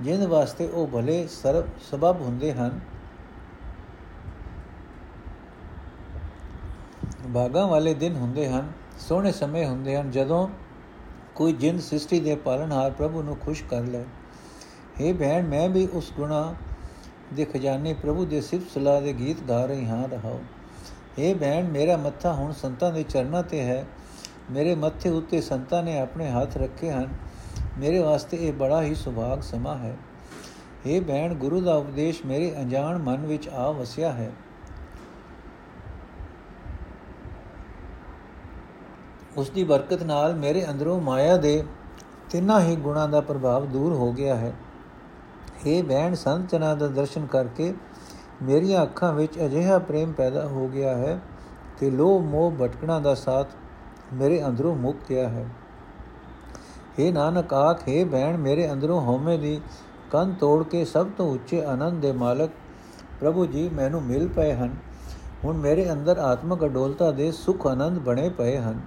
ਜਿਨ 0.00 0.26
ਵਾਸਤੇ 0.26 0.66
ਉਹ 0.66 0.86
ਭਲੇ 0.86 1.26
ਸਰਬ 1.26 1.68
ਸਬਬ 1.90 2.20
ਹੁੰਦੇ 2.20 2.52
ਹਨ। 2.52 2.80
ਬਾਗਾਂ 7.26 7.66
ਵਾਲੇ 7.68 7.94
ਦਿਨ 7.94 8.16
ਹੁੰਦੇ 8.16 8.48
ਹਨ, 8.48 8.72
ਸੋਹਣੇ 8.98 9.32
ਸਮੇਂ 9.32 9.66
ਹੁੰਦੇ 9.66 9.96
ਹਨ, 9.96 10.10
ਜਦੋਂ 10.10 10.48
ਕੋਈ 11.34 11.52
ਜਿੰਦ 11.52 11.80
ਸ੍ਰਿਸ਼ਟੀ 11.80 12.20
ਦੇ 12.20 12.34
ਪਾਲਣਹਾਰ 12.34 12.90
ਪ੍ਰਭੂ 12.90 13.22
ਨੂੰ 13.22 13.36
ਖੁਸ਼ 13.36 13.64
ਕਰ 13.64 13.82
ਲੈ 13.82 14.04
ਹੇ 15.00 15.12
ਭੈਣ, 15.12 15.46
ਮੈਂ 15.46 15.68
ਵੀ 15.68 15.88
ਉਸ 15.92 16.12
ਗੁਣਾ 16.16 16.54
ਦੇ 17.34 17.44
ਖਜ਼ਾਨੇ 17.44 17.94
ਪ੍ਰਭੂ 17.94 18.24
ਦੇ 18.24 18.40
ਸਿਫਤ 18.40 18.70
ਸਲਾਹ 18.70 19.00
ਦੇ 19.00 19.12
ਗੀਤ 19.12 19.42
ਗਾ 19.48 19.64
ਰਹੀ 19.66 19.86
ਹਾਂ 19.86 20.08
ਰਹਾਉ 20.08 20.38
ਹੇ 21.18 21.34
ਭੈਣ, 21.34 21.68
ਮੇਰਾ 21.68 21.96
ਮੱਥਾ 21.96 22.32
ਹੁਣ 22.32 22.52
ਸੰਤਾਂ 22.52 22.92
ਦੇ 22.92 23.02
ਚਰਨਾਂ 23.02 23.42
ਤੇ 23.42 23.60
ਹੈ। 23.60 23.86
ਮੇਰੇ 24.50 24.74
ਮੱਥੇ 24.74 25.08
ਉੱਤੇ 25.08 25.40
ਸੰਤਾਂ 25.40 25.82
ਨੇ 25.82 25.98
ਆਪਣੇ 25.98 26.30
ਹੱਥ 26.30 26.56
ਰੱਖੇ 26.56 26.90
ਹਨ। 26.90 27.08
ਮੇਰੇ 27.78 27.98
ਵਾਸਤੇ 27.98 28.36
ਇਹ 28.36 28.52
ਬੜਾ 28.52 28.82
ਹੀ 28.82 28.94
ਸੁਭਾਗ 28.94 29.40
ਸਮਾ 29.40 29.76
ਹੈ। 29.76 29.96
हे 30.86 31.04
ਭੈਣ, 31.04 31.34
ਗੁਰੂ 31.34 31.60
ਦਾ 31.60 31.74
ਉਪਦੇਸ਼ 31.74 32.26
ਮੇਰੇ 32.26 32.54
ਅਣਜਾਣ 32.56 32.98
ਮਨ 32.98 33.26
ਵਿੱਚ 33.26 33.48
ਆ 33.48 33.70
ਵਸਿਆ 33.70 34.12
ਹੈ। 34.12 34.30
ਉਸ 39.36 39.50
ਦੀ 39.50 39.64
ਬਰਕਤ 39.64 40.02
ਨਾਲ 40.02 40.34
ਮੇਰੇ 40.34 40.66
ਅੰਦਰੋਂ 40.70 41.00
ਮਾਇਆ 41.00 41.36
ਦੇ 41.36 41.64
ਤਿੰਨਾਂ 42.30 42.60
ਹੀ 42.60 42.76
ਗੁਣਾਂ 42.76 43.08
ਦਾ 43.08 43.20
ਪ੍ਰਭਾਵ 43.20 43.66
ਦੂਰ 43.66 43.92
ਹੋ 43.92 44.12
ਗਿਆ 44.12 44.34
ਹੈ। 44.34 44.52
हे 45.66 45.86
ਭੈਣ 45.86 46.14
ਸੰਤ 46.14 46.50
ਜਨਾਂ 46.50 46.76
ਦਾ 46.76 46.88
ਦਰਸ਼ਨ 46.88 47.26
ਕਰਕੇ 47.26 47.74
ਮੇਰੀਆਂ 48.42 48.82
ਅੱਖਾਂ 48.82 49.12
ਵਿੱਚ 49.12 49.38
ਅਜਿਹਾ 49.38 49.78
ਪ੍ਰੇਮ 49.78 50.12
ਪੈਦਾ 50.12 50.46
ਹੋ 50.46 50.68
ਗਿਆ 50.68 50.96
ਹੈ 50.96 51.20
ਕਿ 51.78 51.90
ਲੋਭ 51.90 52.24
ਮੋਹ 52.24 52.52
ਭਟਕਣਾ 52.60 52.98
ਦਾ 53.00 53.14
ਸਾਥ 53.14 53.46
ਮੇਰੇ 54.12 54.46
ਅੰਦਰੋਂ 54.46 54.74
ਮੁੱਕ 54.74 54.98
ਗਿਆ 55.08 55.28
ਹੈ। 55.28 55.46
हे 56.98 57.12
ਨਾਨਕ 57.12 57.54
ਆਖੇ 57.54 58.04
ਭੈਣ 58.04 58.36
ਮੇਰੇ 58.36 58.72
ਅੰਦਰੋਂ 58.72 59.00
ਹਉਮੈ 59.00 59.36
ਦੀ 59.36 59.60
ਕੰਨ 60.10 60.34
ਤੋੜ 60.34 60.64
ਕੇ 60.64 60.84
ਸਭ 60.84 61.06
ਤੋਂ 61.16 61.30
ਉੱਚੇ 61.30 61.64
ਆਨੰਦ 61.64 62.02
ਦੇ 62.02 62.12
ਮਾਲਕ 62.12 62.50
ਪ੍ਰਭੂ 63.20 63.46
ਜੀ 63.46 63.68
ਮੈਨੂੰ 63.68 64.02
ਮਿਲ 64.02 64.28
ਪਏ 64.28 64.52
ਹਨ। 64.52 64.76
ਹੁਣ 65.44 65.56
ਮੇਰੇ 65.56 65.92
ਅੰਦਰ 65.92 66.18
ਆਤਮਕ 66.18 66.64
ਅਡੋਲਤਾ 66.64 67.10
ਦੇ 67.10 67.32
ਸੁਖ 67.32 67.66
ਆਨੰਦ 67.66 67.98
ਬਣੇ 67.98 68.28
ਪਏ 68.28 68.58
ਹਨ। 68.58 68.80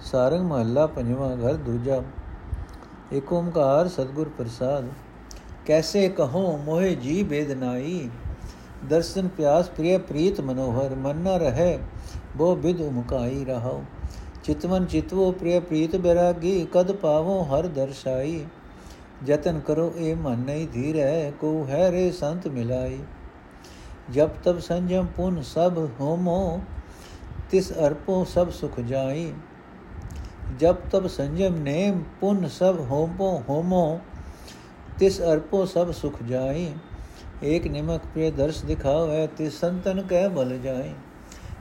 ਸਾਰੰਗ 0.00 0.40
ਮਹੱਲਾ 0.40 0.86
ਪੰਜਵਾਂ, 0.86 1.36
ਘਰ 1.36 1.54
ਦੂਜਾ। 1.54 2.02
ਏਕ 3.12 3.32
ਓੰਕਾਰ 3.32 3.88
ਸਤਗੁਰ 3.88 4.28
ਪ੍ਰਸਾਦ। 4.38 4.84
ਕੈਸੇ 5.68 6.08
ਕਹੋ 6.08 6.56
ਮੋਹਿ 6.56 6.94
ਜੀ 6.94 7.22
ਬੇਦਨਾਈ 7.22 8.08
ਦਰਸ਼ਨ 8.84 9.26
ਪਿਆਸ 9.28 9.68
ਪ੍ਰਿਯ 9.68 9.98
ਪ੍ਰੀਤ 9.98 10.40
ਮਨੋਹਰ, 10.40 10.94
ਮਨ 10.94 11.16
ਨ 11.16 11.36
ਰਹੇ 11.38 11.78
ਬੋ 12.36 12.54
ਬਿਦ 12.56 12.80
ਉਮਕਾਈ 12.80 13.44
ਰਹਾਓ 13.44 13.82
ਚਿਤਵਨ 14.44 14.84
ਚਿਤਵੋ 14.84 15.30
ਪ੍ਰਿਯ 15.32 15.60
ਪ੍ਰੀਤ 15.60 15.96
ਬੈਰਾਗੀ, 15.96 16.66
ਕਦ 16.72 16.92
ਪਾਵੋ 16.92 17.42
ਹਰ 17.44 17.66
ਦਰਸ਼ਾਈ? 17.66 18.44
ਜਤਨ 19.24 19.60
ਕਰੋ 19.60 19.92
ਇਹ 19.96 20.16
ਮਨ 20.16 20.38
ਨਹੀਂ 20.38 20.66
ਧੀਰੈ 20.68 21.30
ਕੋ 21.30 21.66
ਹੈ 21.68 21.90
ਰੇ 21.92 22.10
ਸੰਤ 22.12 22.48
ਮਿਲਾਈ। 22.48 22.98
ਜਬ 24.12 24.28
ਤਬ 24.44 24.58
ਸੰਜਮ 24.58 25.06
ਪੁਨ 25.16 25.42
ਸਭ 25.42 25.78
ਹੋਮੋ, 26.00 26.60
ਤਿਸ 27.50 27.72
ਅਰਪੋ 27.86 28.24
ਸਭ 28.24 28.50
ਸੁਖ 28.50 28.80
ਜਾਈ। 28.80 29.32
ਜਬ 30.60 30.76
ਤਬ 30.90 31.06
ਸੰਜਮ 31.06 31.56
ਨੇਮ 31.56 32.02
ਪੁਨ 32.20 32.48
ਸਭ 32.48 32.80
ਹੋਮੋ 32.80 33.42
ਹੋਮੋ 33.48 34.00
ਤਿਸ 34.98 35.20
ਅਰਪੋ 35.22 35.64
ਸਭ 35.64 35.90
ਸੁਖ 35.92 36.22
ਜਾਈ 36.22 36.68
ਏਕ 37.44 37.66
ਨਿਮਕ 37.66 38.06
ਪ੍ਰਿय 38.14 38.30
ਦਰਸ਼ 38.32 38.64
ਦਿਖਾਵੇ, 38.64 39.26
ਤਿਸ 39.26 39.60
ਸੰਤਨ 39.60 40.02
ਕਹਿ 40.02 40.28
ਬਲ 40.28 40.56
ਜਾਏ 40.58 40.92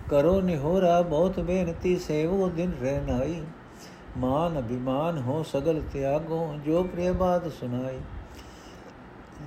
ਕਰੋ 0.10 0.40
ਨਿਹੋਰਾ 0.42 1.02
ਬਹੁਤ 1.02 1.40
ਬੇਨਤੀ, 1.40 1.96
ਸੇਵੋ 1.98 2.50
ਦਿਨ 2.50 2.72
ਰਹਿਨਾਈ 2.82 3.42
ਮਾਨ 4.18 4.60
ਅਭਿਮਾਨ 4.60 5.18
ਹੋ 5.18 5.42
ਸਗਲ 5.44 5.82
ਤਿਆਗੋ, 5.94 6.48
ਜੋ 6.66 6.84
ਪ੍ਰਿय 6.84 7.14
ਬਾਤ 7.14 7.48
ਸੁਨਾਈ 7.52 8.00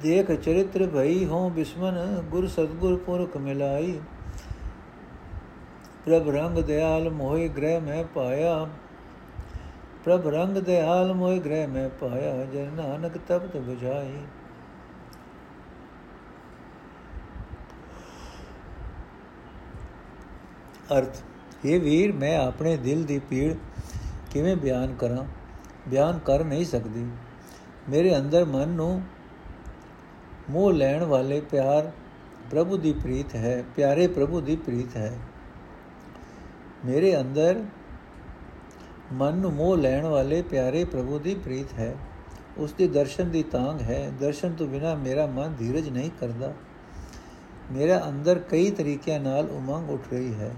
ਦੇਖ 0.02 0.30
ਚਰਿਤ੍ਰ 0.32 0.86
ਭਈ 0.86 1.24
ਹੋ 1.24 1.48
ਬਿਸਮਨ, 1.50 2.22
ਗੁਰ 2.30 2.46
ਸਤਗੁਰ 2.48 2.96
ਪੁਰਖ 2.96 3.36
ਮਿਲਾਈ 3.36 4.00
ਪ੍ਰਭ 6.04 6.28
ਰੰਗ 6.28 6.58
ਦਿਆਲ 6.58 7.10
ਮੋਹਿ 7.10 7.48
ਗ੍ਰਹਿ 7.48 7.80
ਮੈਂ 7.80 8.04
ਪਾਇਆ 8.04 8.66
ਪ੍ਰਭ 10.04 10.26
ਰੰਗ 10.28 10.56
ਦਿਆਲ 10.56 11.12
ਮੋਹਿ 11.14 11.38
ਗ੍ਰਹਿ 11.38 11.66
ਮੈਂ 11.66 11.88
ਪਾਇਆ 11.88 12.44
ਜਨ 12.44 12.72
ਨਾਨਕ 12.72 13.18
ਤਪਤ 13.18 13.56
부ਝਾਈ 13.56 14.16
ਅਰਥ 20.98 21.16
ਇਹ 21.64 21.80
ਵੀਰ, 21.80 22.12
ਮੈਂ 22.12 22.38
ਆਪਣੇ 22.38 22.76
ਦਿਲ 22.76 23.04
ਦੀ 23.04 23.18
ਪੀੜ 23.18 23.54
ਕਿਵੇਂ 24.30 24.56
ਬਿਆਨ 24.56 24.94
ਕਰਾਂ? 24.94 25.24
ਬਿਆਨ 25.88 26.18
ਕਰ 26.18 26.44
ਨਹੀਂ 26.44 26.64
ਸਕਦੀ। 26.64 27.06
ਮੇਰੇ 27.88 28.18
ਅੰਦਰ 28.18 28.44
ਮਨ 28.44 28.68
ਨੂੰ 28.68 29.02
ਮੋਹ 30.50 30.72
ਲੈਣ 30.72 31.04
ਵਾਲੇ 31.04 31.40
ਪਿਆਰ 31.40 31.90
ਪ੍ਰਭੂ 32.50 32.76
ਦੀ 32.76 32.92
ਪ੍ਰੀਤ 32.92 33.34
ਹੈ, 33.34 33.64
ਪਿਆਰੇ 33.76 34.06
ਪ੍ਰਭੂ 34.06 34.40
ਦੀ 34.40 34.56
ਪ੍ਰੀਤ 34.56 34.96
ਹੈ। 34.96 35.18
ਮੇਰੇ 36.84 37.20
ਅੰਦਰ 37.20 37.64
ਮਨ 39.12 39.34
ਨੂੰ 39.34 39.52
ਮੋਹ 39.52 39.76
ਲੈਣ 39.76 40.04
ਵਾਲੇ 40.04 40.42
ਪਿਆਰੇ 40.42 40.84
ਪ੍ਰਭੂ 40.84 41.18
ਦੀ 41.18 41.34
ਪ੍ਰੀਤ 41.34 41.72
ਹੈ। 41.72 41.96
ਉਸ 42.58 42.72
ਦੇ 42.72 42.88
ਦਰਸ਼ਨ 42.88 43.30
ਦੀ 43.30 43.42
ਤਾਂਗ 43.42 43.80
ਹੈ। 43.80 44.12
ਦਰਸ਼ਨ 44.20 44.52
ਤੋਂ 44.52 44.66
ਬਿਨਾ 44.66 44.94
ਮੇਰਾ 44.94 45.26
ਮਨ 45.26 45.54
ਧੀਰਜ 45.58 45.88
ਨਹੀਂ 45.88 46.10
ਕਰਦਾ। 46.20 46.54
ਮੇਰਾ 47.72 48.08
ਅੰਦਰ 48.08 48.38
ਕਈ 48.38 48.70
ਤਰੀਕਿਆਂ 48.70 49.20
ਨਾਲ 49.20 49.46
ਉਮੰਗ 49.46 49.90
ਉੱਠ 49.90 50.02
ਰਹੀ 50.12 50.34
ਹੈ। 50.34 50.54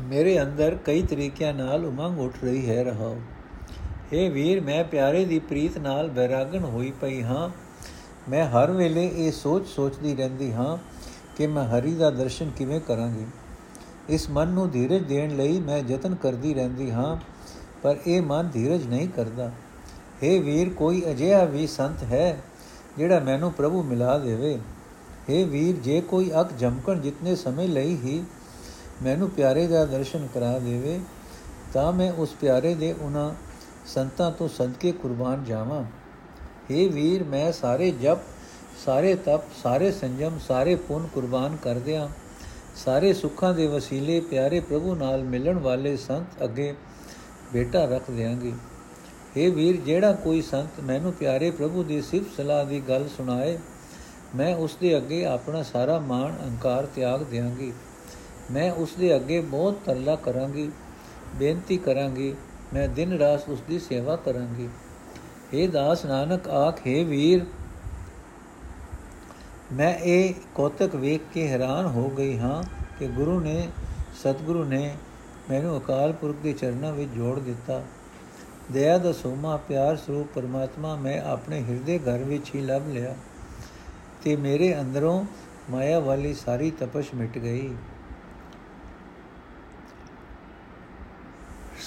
ਮੇਰੇ 0.00 0.42
ਅੰਦਰ 0.42 0.78
ਕਈ 0.84 1.02
ਤਰੀਕਿਆਂ 1.02 1.54
ਨਾਲ 1.54 1.84
ਉਮੰਗ 1.84 2.20
ਉੱਠ 2.20 2.34
ਰਹੀ 2.44 2.70
ਹੈ। 2.70 2.84
ਰਹਾਓ। 2.84 3.20
हे 4.12 4.32
ਵੀਰ, 4.32 4.60
ਮੈਂ 4.60 4.84
ਪਿਆਰੇ 4.84 5.24
ਦੀ 5.24 5.38
ਪ੍ਰੀਤ 5.38 5.78
ਨਾਲ 5.78 6.10
ਬੈਰਾਗਣ 6.10 6.64
ਹੋਈ 6.64 6.92
ਪਈ 7.00 7.22
ਹਾਂ। 7.22 7.69
ਮੈਂ 8.28 8.48
ਹਰ 8.48 8.70
ਵੇਲੇ 8.70 9.06
ਇਹ 9.16 9.32
ਸੋਚ 9.32 9.66
ਸੋਚਦੀ 9.66 10.14
ਰਹਿੰਦੀ 10.14 10.52
ਹਾਂ 10.52 10.76
ਕਿ 11.36 11.46
ਮੈਂ 11.46 11.64
ਹਰੀ 11.64 11.94
ਦਾ 11.94 12.10
ਦਰਸ਼ਨ 12.10 12.50
ਕਿਵੇਂ 12.50 12.80
ਕਰਾਂਗੀ। 12.80 13.26
ਇਸ 14.08 14.30
ਮਨ 14.30 14.48
ਨੂੰ 14.48 14.70
ਧੀਰਜ 14.70 15.02
ਦੇਣ 15.02 15.36
ਲਈ 15.36 15.60
ਮੈਂ 15.60 15.78
ਯਤਨ 15.88 16.14
ਕਰਦੀ 16.14 16.54
ਰਹਿੰਦੀ 16.54 16.90
ਹਾਂ, 16.90 17.16
ਪਰ 17.82 17.96
ਇਹ 18.06 18.22
ਮਨ 18.22 18.48
ਧੀਰਜ 18.48 18.86
ਨਹੀਂ 18.86 19.08
ਕਰਦਾ। 19.08 19.50
हे 20.24 20.42
ਵੀਰ, 20.42 20.70
ਕੋਈ 20.70 21.02
ਅਜਿਹਾ 21.10 21.44
ਵੀ 21.44 21.66
ਸੰਤ 21.66 22.02
ਹੈ 22.02 22.42
ਜਿਹੜਾ 22.98 23.20
ਮੈਨੂੰ 23.20 23.52
ਪ੍ਰਭੂ 23.52 23.82
ਮਿਲਾ 23.82 24.18
ਦੇਵੇ। 24.18 24.58
हे 25.30 25.46
ਵੀਰ, 25.48 25.76
ਜੇ 25.76 26.00
ਕੋਈ 26.00 26.30
ਅਕ 26.40 26.52
ਜਮਕਣ 26.58 27.00
ਜਿੰਨੇ 27.00 27.36
ਸਮੇਂ 27.36 27.68
ਲਈ 27.68 27.96
ਹੀ 27.96 28.22
ਮੈਨੂੰ 29.02 29.30
ਪਿਆਰੇ 29.30 29.66
ਦਾ 29.66 29.84
ਦਰਸ਼ਨ 29.84 30.28
ਕਰਾ 30.34 30.58
ਦੇਵੇ, 30.58 31.00
ਤਾਂ 31.72 31.92
ਮੈਂ 31.92 32.12
ਉਸ 32.12 32.34
ਪਿਆਰੇ 32.40 32.74
ਦੇ 32.74 32.92
ਉਹਨਾਂ 32.92 33.32
ਸੰਤਾਂ 33.86 34.30
ਤੋਂ 34.30 34.48
ਸਦਕੇ 34.48 34.92
ਕੁਰਬਾਨ 34.92 35.44
ਜਾਵਾਂ। 35.44 35.84
हे 36.70 36.92
ਵੀਰ, 36.92 37.22
ਮੈਂ 37.24 37.52
ਸਾਰੇ 37.52 37.90
ਜਪ, 37.90 38.18
ਸਾਰੇ 38.84 39.14
ਤਪ, 39.14 39.42
ਸਾਰੇ 39.62 39.92
ਸੰਜਮ, 39.92 40.38
ਸਾਰੇ 40.38 40.74
ਪੁੰਨ 40.74 41.06
ਕੁਰਬਾਨ 41.06 41.56
ਕਰਦਿਆਂ 41.56 42.08
ਸਾਰੇ 42.76 43.12
ਸੁੱਖਾਂ 43.12 43.54
ਦੇ 43.54 43.66
ਵਸੀਲੇ, 43.66 44.20
ਪਿਆਰੇ 44.20 44.60
ਪ੍ਰਭੂ 44.60 44.94
ਨਾਲ 44.94 45.22
ਮਿਲਣ 45.22 45.58
ਵਾਲੇ 45.58 45.96
ਸੰਤ 45.96 46.44
ਅੱਗੇ 46.44 46.74
ਬੇਟਾ 47.52 47.84
ਰੱਖ 47.84 48.10
ਦਿਆਂਗੇ। 48.10 48.52
हे 49.36 49.52
ਵੀਰ, 49.54 49.76
ਜਿਹੜਾ 49.76 50.12
ਕੋਈ 50.12 50.42
ਸੰਤ 50.42 50.80
ਮੈਨੂੰ 50.80 51.12
ਪਿਆਰੇ 51.12 51.50
ਪ੍ਰਭੂ 51.50 51.82
ਦੀ 51.82 52.02
ਸਿਫਤ 52.02 52.36
ਸਲਾਹ 52.36 52.64
ਦੀ 52.64 52.80
ਗੱਲ 52.80 53.08
ਸੁਣਾਏ, 53.16 53.58
ਮੈਂ 54.36 54.56
ਉਸ 54.56 54.76
ਦੇ 54.80 54.96
ਅੱਗੇ 54.96 55.24
ਆਪਣਾ 55.24 55.62
ਸਾਰਾ 55.62 55.98
ਮਾਣ, 55.98 56.32
ਅਹੰਕਾਰ 56.32 56.86
ਤਿਆਗ 56.86 57.22
ਦਿਆਂਗੀ। 57.22 57.72
ਮੈਂ 58.50 58.72
ਉਸ 58.72 58.94
ਦੇ 58.98 59.16
ਅੱਗੇ 59.16 59.40
ਬਹੁਤ 59.40 59.80
ਤਰਲਾ 59.86 60.16
ਕਰਾਂਗੀ, 60.16 60.70
ਬੇਨਤੀ 61.34 61.76
ਕਰਾਂਗੀ, 61.76 62.34
ਮੈਂ 62.74 62.88
ਦਿਨ 62.88 63.12
ਰਾਤ 63.12 63.48
ਉਸ 63.48 63.58
ਦੀ 63.68 63.78
ਸੇਵਾ 63.78 64.16
ਕਰਾਂਗੀ। 64.16 64.68
हे 65.54 65.70
ਦਾਸ 65.70 66.04
ਨਾਨਕ, 66.04 66.48
ਆਖੇ 66.48 67.04
ਵੀਰ। 67.04 67.44
ਮੈਂ 69.72 69.94
ਇਹ 69.94 70.34
ਕੋਤਕ 70.54 70.94
ਵੇਖ 70.94 71.20
ਕੇ 71.34 71.48
ਹੈਰਾਨ 71.48 71.86
ਹੋ 71.86 72.08
ਗਈ 72.10 72.38
ਹਾਂ 72.38 72.62
ਕਿ 72.98 73.08
ਗੁਰੂ 73.08 73.40
ਨੇ, 73.40 73.68
ਸਤਿਗੁਰੂ 74.20 74.64
ਨੇ 74.64 74.96
ਮੈਨੂੰ 75.50 75.78
ਅਕਾਲ 75.78 76.12
ਪੁਰਖ 76.12 76.36
ਦੇ 76.36 76.52
ਚਰਨਾਂ 76.52 76.92
ਵਿੱਚ 76.92 77.10
ਜੋੜ 77.10 77.38
ਦਿੱਤਾ। 77.38 77.82
ਦਇਆ 78.72 78.98
ਦਾ 78.98 79.12
ਸੋਮਾ, 79.12 79.56
ਪਿਆਰ 79.56 79.96
ਸਰੂਪ 79.96 80.28
ਪਰਮਾਤਮਾ 80.34 80.94
ਮੈਂ 80.96 81.20
ਆਪਣੇ 81.22 81.62
ਹਿਰਦੇ 81.62 81.98
ਘਰ 81.98 82.18
ਵਿੱਚ 82.18 82.54
ਹੀ 82.54 82.60
ਲੱਭ 82.60 82.88
ਲਿਆ 82.88 83.14
ਤੇ 84.22 84.36
ਮੇਰੇ 84.36 84.80
ਅੰਦਰੋਂ 84.80 85.24
ਮਾਇਆ 85.70 85.98
ਵਾਲੀ 86.00 86.34
ਸਾਰੀ 86.34 86.70
ਤਪਸ਼ 86.70 87.14
ਮਿਟ 87.14 87.38
ਗਈ। 87.38 87.74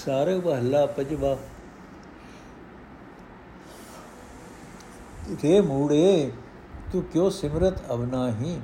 ਸਾਰੇ 0.06 0.40
ਬਹਲਾ, 0.40 0.86
ਪਜਵਾ 0.86 1.38
ਰੇ 5.44 5.60
ਮੂੜੇ 5.62 6.32
ਤੂੰ 6.94 7.02
ਕਿਉ 7.04 7.30
ਸਿਮਰਤ 7.30 7.78
ਅਬਨਾਹੀ 7.94 8.60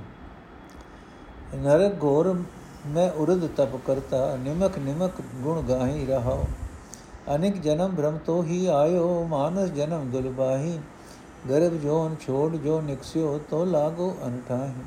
ਨਰਕ 1.55 2.03
ਘੋਰ 2.03 2.33
ਮੈਂ 2.87 3.09
ਉਰਦ 3.11 3.47
ਤਪ 3.57 3.75
ਕਰਤਾ 3.87 4.35
ਨਿਮਕ 4.35 4.77
ਨਿਮਕ 4.77 5.21
ਗੁਣ 5.43 5.61
ਗਾਹੀ 5.61 6.05
ਰਹਾਉ 6.05 6.45
ਅਨੇਕ 7.35 7.57
ਜਨਮ 7.61 7.95
ਭ੍ਰਮ 7.95 8.17
ਤੋ 8.17 8.41
ਹੀ 8.43 8.65
ਆਇਓ 8.67 9.23
ਮਾਨਸ 9.29 9.69
ਜਨਮ 9.69 10.09
ਦੁਲਬਾਹੀ 10.11 10.79
ਗਰਭ 11.49 11.73
ਜੋਨ 11.73 12.15
ਛੋੜ 12.21 12.55
ਜੋ 12.55 12.81
ਨਿਕਸਿਓ 12.81 13.37
ਤੋ 13.49 13.63
ਲਾਗੋ 13.65 14.13
ਅਨਠਾਹੀ 14.27 14.83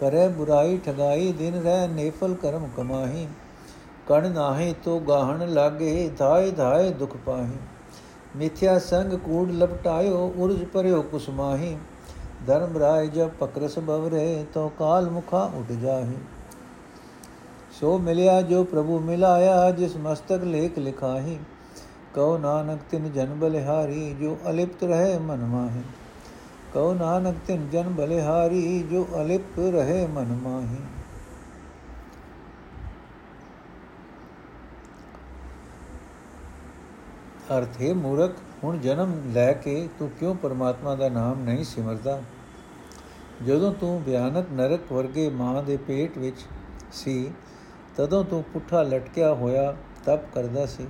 ਕਰੇ 0.00 0.26
ਬੁਰਾਈ 0.28 0.78
ਠਗਾਈ 0.78 1.32
ਦਿਨ 1.32 1.60
ਰਹਿ 1.62 1.88
ਨੇਫਲ 1.88 2.34
ਕਰਮ 2.34 2.68
ਕਮਾਹੀ 2.76 3.26
ਕਣ 4.08 4.30
ਨਾਹੀ 4.30 4.74
ਤੋ 4.84 4.98
ਗਾਹਣ 5.00 5.48
ਲਾਗੇ 5.48 6.10
ਧਾਇ 6.18 6.50
ਧਾਇ 6.50 6.90
ਦੁਖ 6.90 7.16
ਪਾਹੀ 7.16 7.58
ਮਿਥਿਆ 8.36 8.78
ਸੰਗ 8.78 9.12
ਕੂੜ 9.12 9.50
ਲਪਟਾਇਓ, 9.50 10.32
ਉਰਜ 10.36 10.64
ਪਰਿਓ 10.64 11.02
ਕੁਸਮਾਹੀ 11.02 11.76
ਧਰਮ 12.46 12.78
ਰਾਜ 12.78 13.10
ਜਬ 13.10 13.30
ਪਕਰਸ 13.40 13.78
ਬਵਰੇ 13.78 14.44
ਤੋ 14.54 14.72
ਕਾਲ 14.78 15.10
ਮੁਖਾ 15.10 15.50
ਉਠ 15.54 15.72
ਜਾਹੀ। 15.72 16.16
ਸੋ 17.80 17.98
ਮਿਲਿਆ 17.98 18.42
ਜੋ 18.42 18.64
ਪ੍ਰਭੂ 18.64 18.98
ਮਿਲਾਇਆ, 18.98 19.70
ਜਿਸ 19.70 19.96
ਮਸਤਕ 19.96 20.44
ਲੇਖ 20.44 20.78
ਲਿਖਾਹੀ। 20.78 21.38
ਕਉ 22.14 22.38
ਨਾਨਕ 22.38 22.80
ਤਿਨ 22.90 23.12
ਜਨ 23.12 23.26
ਬਲਿਹਾਰੀ, 23.26 24.14
ਜੋ 24.20 24.38
ਅਲਿਪਤ 24.50 24.84
ਰਹੇ 24.84 25.18
ਮਨ 25.18 25.44
ਮਾਹੀ। 25.44 25.82
ਕਉ 26.74 26.94
ਨਾਨਕ 26.94 27.34
ਤਿਨ 27.46 27.68
ਜਨ 27.72 27.88
ਬਲਿਹਾਰੀ, 27.88 28.84
ਜੋ 28.90 29.06
ਅਲਿਪਤ 29.20 29.58
ਰਹੇ 29.58 30.06
ਮਨ 30.06 30.38
ਮਾਹੀ। 30.42 31.01
ਅਰਥ, 37.58 37.82
ਹੈ 37.82 37.94
ਮੂਰਖ, 37.94 38.32
ਹੁਣ 38.64 38.78
ਜਨਮ 38.78 39.32
ਲੈ 39.34 39.52
ਕੇ 39.52 39.88
ਤੂੰ 39.98 40.10
ਕਿਉਂ 40.10 40.34
ਪਰਮਾਤਮਾ 40.34 40.94
ਦਾ 40.94 41.08
ਨਾਮ 41.08 41.44
ਨਹੀਂ 41.44 41.64
ਸਿਮਰਦਾ? 41.64 42.22
ਜਦੋਂ 43.46 43.74
ਤੂੰ 43.74 44.02
ਭਿਆਨਕ 44.06 44.46
ਨਰਕ 44.52 44.92
ਵਰਗੇ 44.92 45.30
ਮਾਂ 45.30 45.62
ਦੇ 45.62 45.76
ਪੇਟ 45.76 46.18
ਵਿੱਚ 46.18 46.36
ਸੀ, 46.92 47.30
ਤਦੋਂ 47.96 48.24
ਤੂੰ 48.24 48.42
ਪੁੱਠਾ 48.42 48.82
ਲਟਕਿਆ 48.82 49.34
ਹੋਇਆ 49.34 49.76
ਤਪ 50.04 50.34
ਕਰਦਾ 50.34 50.66
ਸੀ। 50.66 50.86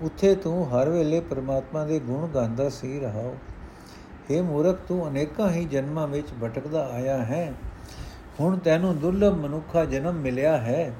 ਉੱਥੇ 0.00 0.34
ਤੂੰ 0.34 0.70
ਹਰ 0.70 0.88
ਵੇਲੇ 0.88 1.20
ਪਰਮਾਤਮਾ 1.20 1.84
ਦੇ 1.84 1.98
ਗੁਣ 1.98 2.28
ਗਾਉਂਦਾ 2.28 2.68
ਸੀ, 2.68 3.00
ਰਹਾਓ। 3.00 3.36
हे 4.30 4.42
ਮੂਰਖ, 4.42 4.78
ਤੂੰ 4.88 5.08
ਅਨੇਕਾਂ 5.08 5.50
ਹੀ 5.50 5.64
ਜਨਮਾਂ 5.64 6.08
ਵਿੱਚ 6.08 6.28
ਭਟਕਦਾ 6.44 6.90
ਆਇਆ 6.92 7.16
ਹੈ। 7.16 7.54
ਹੁਣ 8.40 8.58
ਤੈਨੂੰ 8.58 8.98
ਦੁਰਲਭ 8.98 9.34
ਮਨੁੱਖਾ 9.34 9.84
ਜਨਮ 9.84 10.14
ਮਿਲਿਆ 10.14 10.56
ਹੈ। 10.56 10.94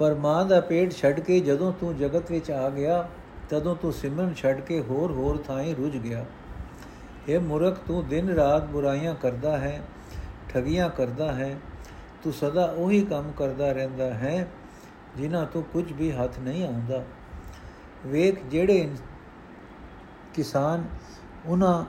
ਪਰ 0.00 0.14
ਮਾਂ 0.14 0.44
ਦਾ 0.46 0.60
ਪੇਟ 0.60 0.92
ਛੱਡ 0.92 1.20
ਕੇ 1.20 1.40
ਜਦੋਂ 1.40 1.72
ਤੂੰ 1.72 1.96
ਜਗਤ 1.96 2.30
ਵਿੱਚ 2.30 2.50
ਆ 2.50 2.70
ਗਿਆ, 2.70 3.08
ਤਦੋਂ 3.50 3.76
ਤੂੰ 3.76 3.92
ਸਿਮਰਨ 3.92 4.34
ਛੱਡ 4.34 4.60
ਕੇ 4.60 4.80
ਹੋਰ 4.80 5.10
ਹੋਰ 5.10 5.36
ਥਾਈਂ 5.36 5.74
ਰੁੱਝ 5.74 5.96
ਗਿਆ। 5.96 6.24
ਇਹ 7.28 7.40
ਮੁਰਖ, 7.40 7.78
ਤੂੰ 7.86 8.08
ਦਿਨ 8.08 8.28
ਰਾਤ 8.28 8.64
ਬੁਰਾਈਆਂ 8.64 9.14
ਕਰਦਾ 9.14 9.58
ਹੈ, 9.58 9.82
ਠਗੀਆਂ 10.48 10.88
ਕਰਦਾ 10.90 11.32
ਹੈ। 11.32 11.58
ਤੂੰ 12.22 12.32
ਸਦਾ 12.32 12.64
ਉਹੀ 12.64 13.02
ਕੰਮ 13.02 13.32
ਕਰਦਾ 13.32 13.72
ਰਹਿੰਦਾ 13.72 14.04
ਹੈ, 14.04 14.48
ਜਿਨ੍ਹਾਂ 15.16 15.46
ਤੋਂ 15.46 15.62
ਕੁਝ 15.62 15.92
ਵੀ 15.92 16.12
ਹੱਥ 16.12 16.38
ਨਹੀਂ 16.38 16.64
ਆਉਂਦਾ। 16.64 17.04
ਵੇਖ 18.06 18.44
ਜਿਹੜੇ 18.46 18.90
ਕਿਸਾਨ 20.34 20.84
ਉਹਨਾਂ 21.46 21.84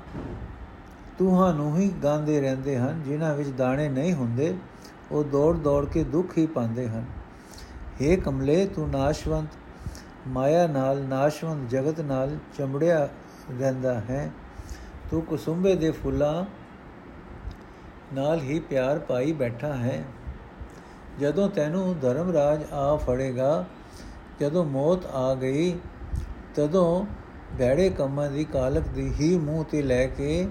ਤੂਹਾਂ 1.17 1.53
ਨੂੰ 1.53 1.77
ਹੀ 1.77 1.89
ਗਾਉਂਦੇ 2.03 2.41
ਰਹਿੰਦੇ 2.41 2.77
ਹਨ, 2.77 3.03
ਜਿਨ੍ਹਾਂ 3.03 3.35
ਵਿੱਚ 3.35 3.49
ਦਾਣੇ 3.49 3.89
ਨਹੀਂ 3.89 4.13
ਹੁੰਦੇ, 4.13 4.55
ਉਹ 5.11 5.23
ਦੌੜ 5.23 5.55
ਦੌੜ 5.57 5.85
ਕੇ 5.85 6.03
ਦੁੱਖ 6.03 6.37
ਹੀ 6.37 6.45
ਪਾਉਂਦੇ 6.45 6.89
ਹਨ। 6.89 7.05
हे 8.01 8.21
ਕਮਲੇ, 8.21 8.65
ਤੂੰ 8.65 8.89
ਨਾਸ਼ਵੰਤ, 8.89 9.47
ਮਾਇਆ 10.27 10.67
ਨਾਲ, 10.67 11.01
ਨਾਸ਼ਵੰਤ 11.01 11.69
ਜਗਤ 11.69 12.01
ਨਾਲ 12.01 12.37
ਚਮੜਿਆ 12.57 13.09
ਰਹਿੰਦਾ 13.59 13.93
ਹੈ। 13.93 14.31
ਤੂੰ 15.11 15.21
ਕੁਸੁੰਬੇ 15.21 15.75
ਦੇ 15.75 15.91
ਫੁੱਲਾਂ 15.91 16.45
ਨਾਲ 18.13 18.41
ਹੀ 18.41 18.59
ਪਿਆਰ 18.59 18.99
ਪਾਈ 18.99 19.31
ਬੈਠਾ 19.31 19.73
ਹੈ। 19.73 20.03
ਜਦੋਂ 21.19 21.49
ਤੈਨੂੰ 21.49 21.99
ਧਰਮ 21.99 22.31
ਰਾਜ 22.31 22.63
ਆ 22.73 22.95
ਫੜੇਗਾ, 22.95 23.65
ਜਦੋਂ 24.41 24.65
ਮੌਤ 24.65 25.05
ਆ 25.05 25.35
ਗਈ, 25.35 25.79
ਤਦੋਂ 26.55 27.05
ਭੈੜੇ 27.59 27.89
ਕੰਮਾਂ 27.89 28.29
ਦੀ 28.29 28.43
ਕਾਲਕ 28.43 28.83
ਦੀ 28.83 29.13
ਹੀ 29.19 29.37
ਮੂੰਹ 29.37 29.63
ਤੇ 29.63 29.81
ਲੈ 29.81 30.07
ਕੇ 30.07 30.47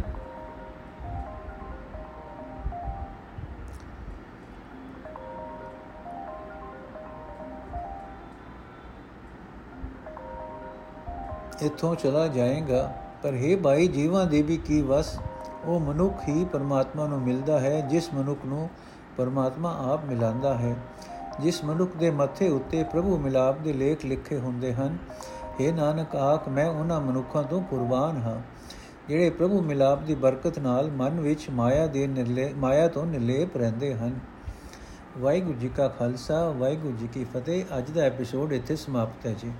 ਇੱਥੋਂ 11.62 11.94
ਚਲਾ 11.94 12.26
ਜਾਏਗਾ। 12.28 12.92
ਪਰ 13.22 13.32
हे 13.34 13.58
ਭਾਈ, 13.62 13.86
ਜੀਵਾਂ 13.88 14.26
ਦੇ 14.26 14.42
ਵੀ 14.42 14.56
ਕੀ 14.56 14.80
ਵਸ? 14.82 15.18
ਉਹ 15.64 15.80
ਮਨੁੱਖ 15.80 16.28
ਹੀ 16.28 16.44
ਪਰਮਾਤਮਾ 16.44 17.06
ਨੂੰ 17.06 17.20
ਮਿਲਦਾ 17.20 17.60
ਹੈ, 17.60 17.80
ਜਿਸ 17.80 18.08
ਮਨੁੱਖ 18.14 18.44
ਨੂੰ 18.46 18.68
ਪਰਮਾਤਮਾ 19.16 19.76
ਆਪ 19.92 20.04
ਮਿਲਾਂਦਾ 20.04 20.54
ਹੈ। 20.58 20.76
ਜਿਸ 21.40 21.64
ਮਨੁੱਖ 21.64 21.96
ਦੇ 21.96 22.10
ਮੱਥੇ 22.10 22.48
ਉੱਤੇ 22.48 22.82
ਪ੍ਰਭੂ 22.82 23.16
ਮਿਲਾਪ 23.18 23.58
ਦੇ 23.58 23.72
ਲੇਖ 23.72 24.04
ਲਿਖੇ 24.04 24.38
ਹੁੰਦੇ 24.38 24.74
ਹਨ 24.74 24.96
हे 25.60 25.74
ਨਾਨਕ 25.74 26.16
ਆਖ, 26.16 26.48
ਮੈਂ 26.48 26.68
ਉਹਨਾਂ 26.68 27.00
ਮਨੁੱਖਾਂ 27.00 27.42
ਤੋਂ 27.42 27.62
ਕੁਰਬਾਨ 27.62 28.16
ਹਾਂ, 28.16 28.40
ਜਿਹੜੇ 29.08 29.30
ਪ੍ਰਭੂ 29.30 29.60
ਮਿਲਾਪ 29.62 30.02
ਦੀ 30.02 30.14
ਬਰਕਤ 30.14 30.58
ਨਾਲ 30.58 30.90
ਮਨ 30.90 31.20
ਵਿੱਚ 31.20 31.50
ਮਾਇਆ 31.50 31.86
ਦੇ 31.86 32.06
ਨਿਰਲੇ, 32.06 32.52
ਮਾਇਆ 32.56 32.88
ਤੋਂ 32.88 33.06
ਨਿਰਲੇਪ 33.06 33.56
ਰਹਿੰਦੇ 33.56 33.94
ਹਨ। 33.94 34.18
ਵਾਹਿਗੁਰੂ 35.18 35.58
ਜੀ 35.58 35.68
ਕਾ 35.68 35.88
ਖਾਲਸਾ, 35.88 36.50
ਵਾਹਿਗੁਰੂ 36.50 36.96
ਜੀ 36.96 37.06
ਕੀ 37.06 37.24
ਫਤਿਹ। 37.24 37.64
ਅੱਜ 37.78 37.90
ਦਾ 37.90 38.02
ਐਪੀਸੋਡ 38.02 38.52
ਇੱਥੇ 38.52 38.76
ਸਮਾਪਤ 38.76 39.26
ਹੈ 39.26 39.32
ਜੀ। 39.32 39.50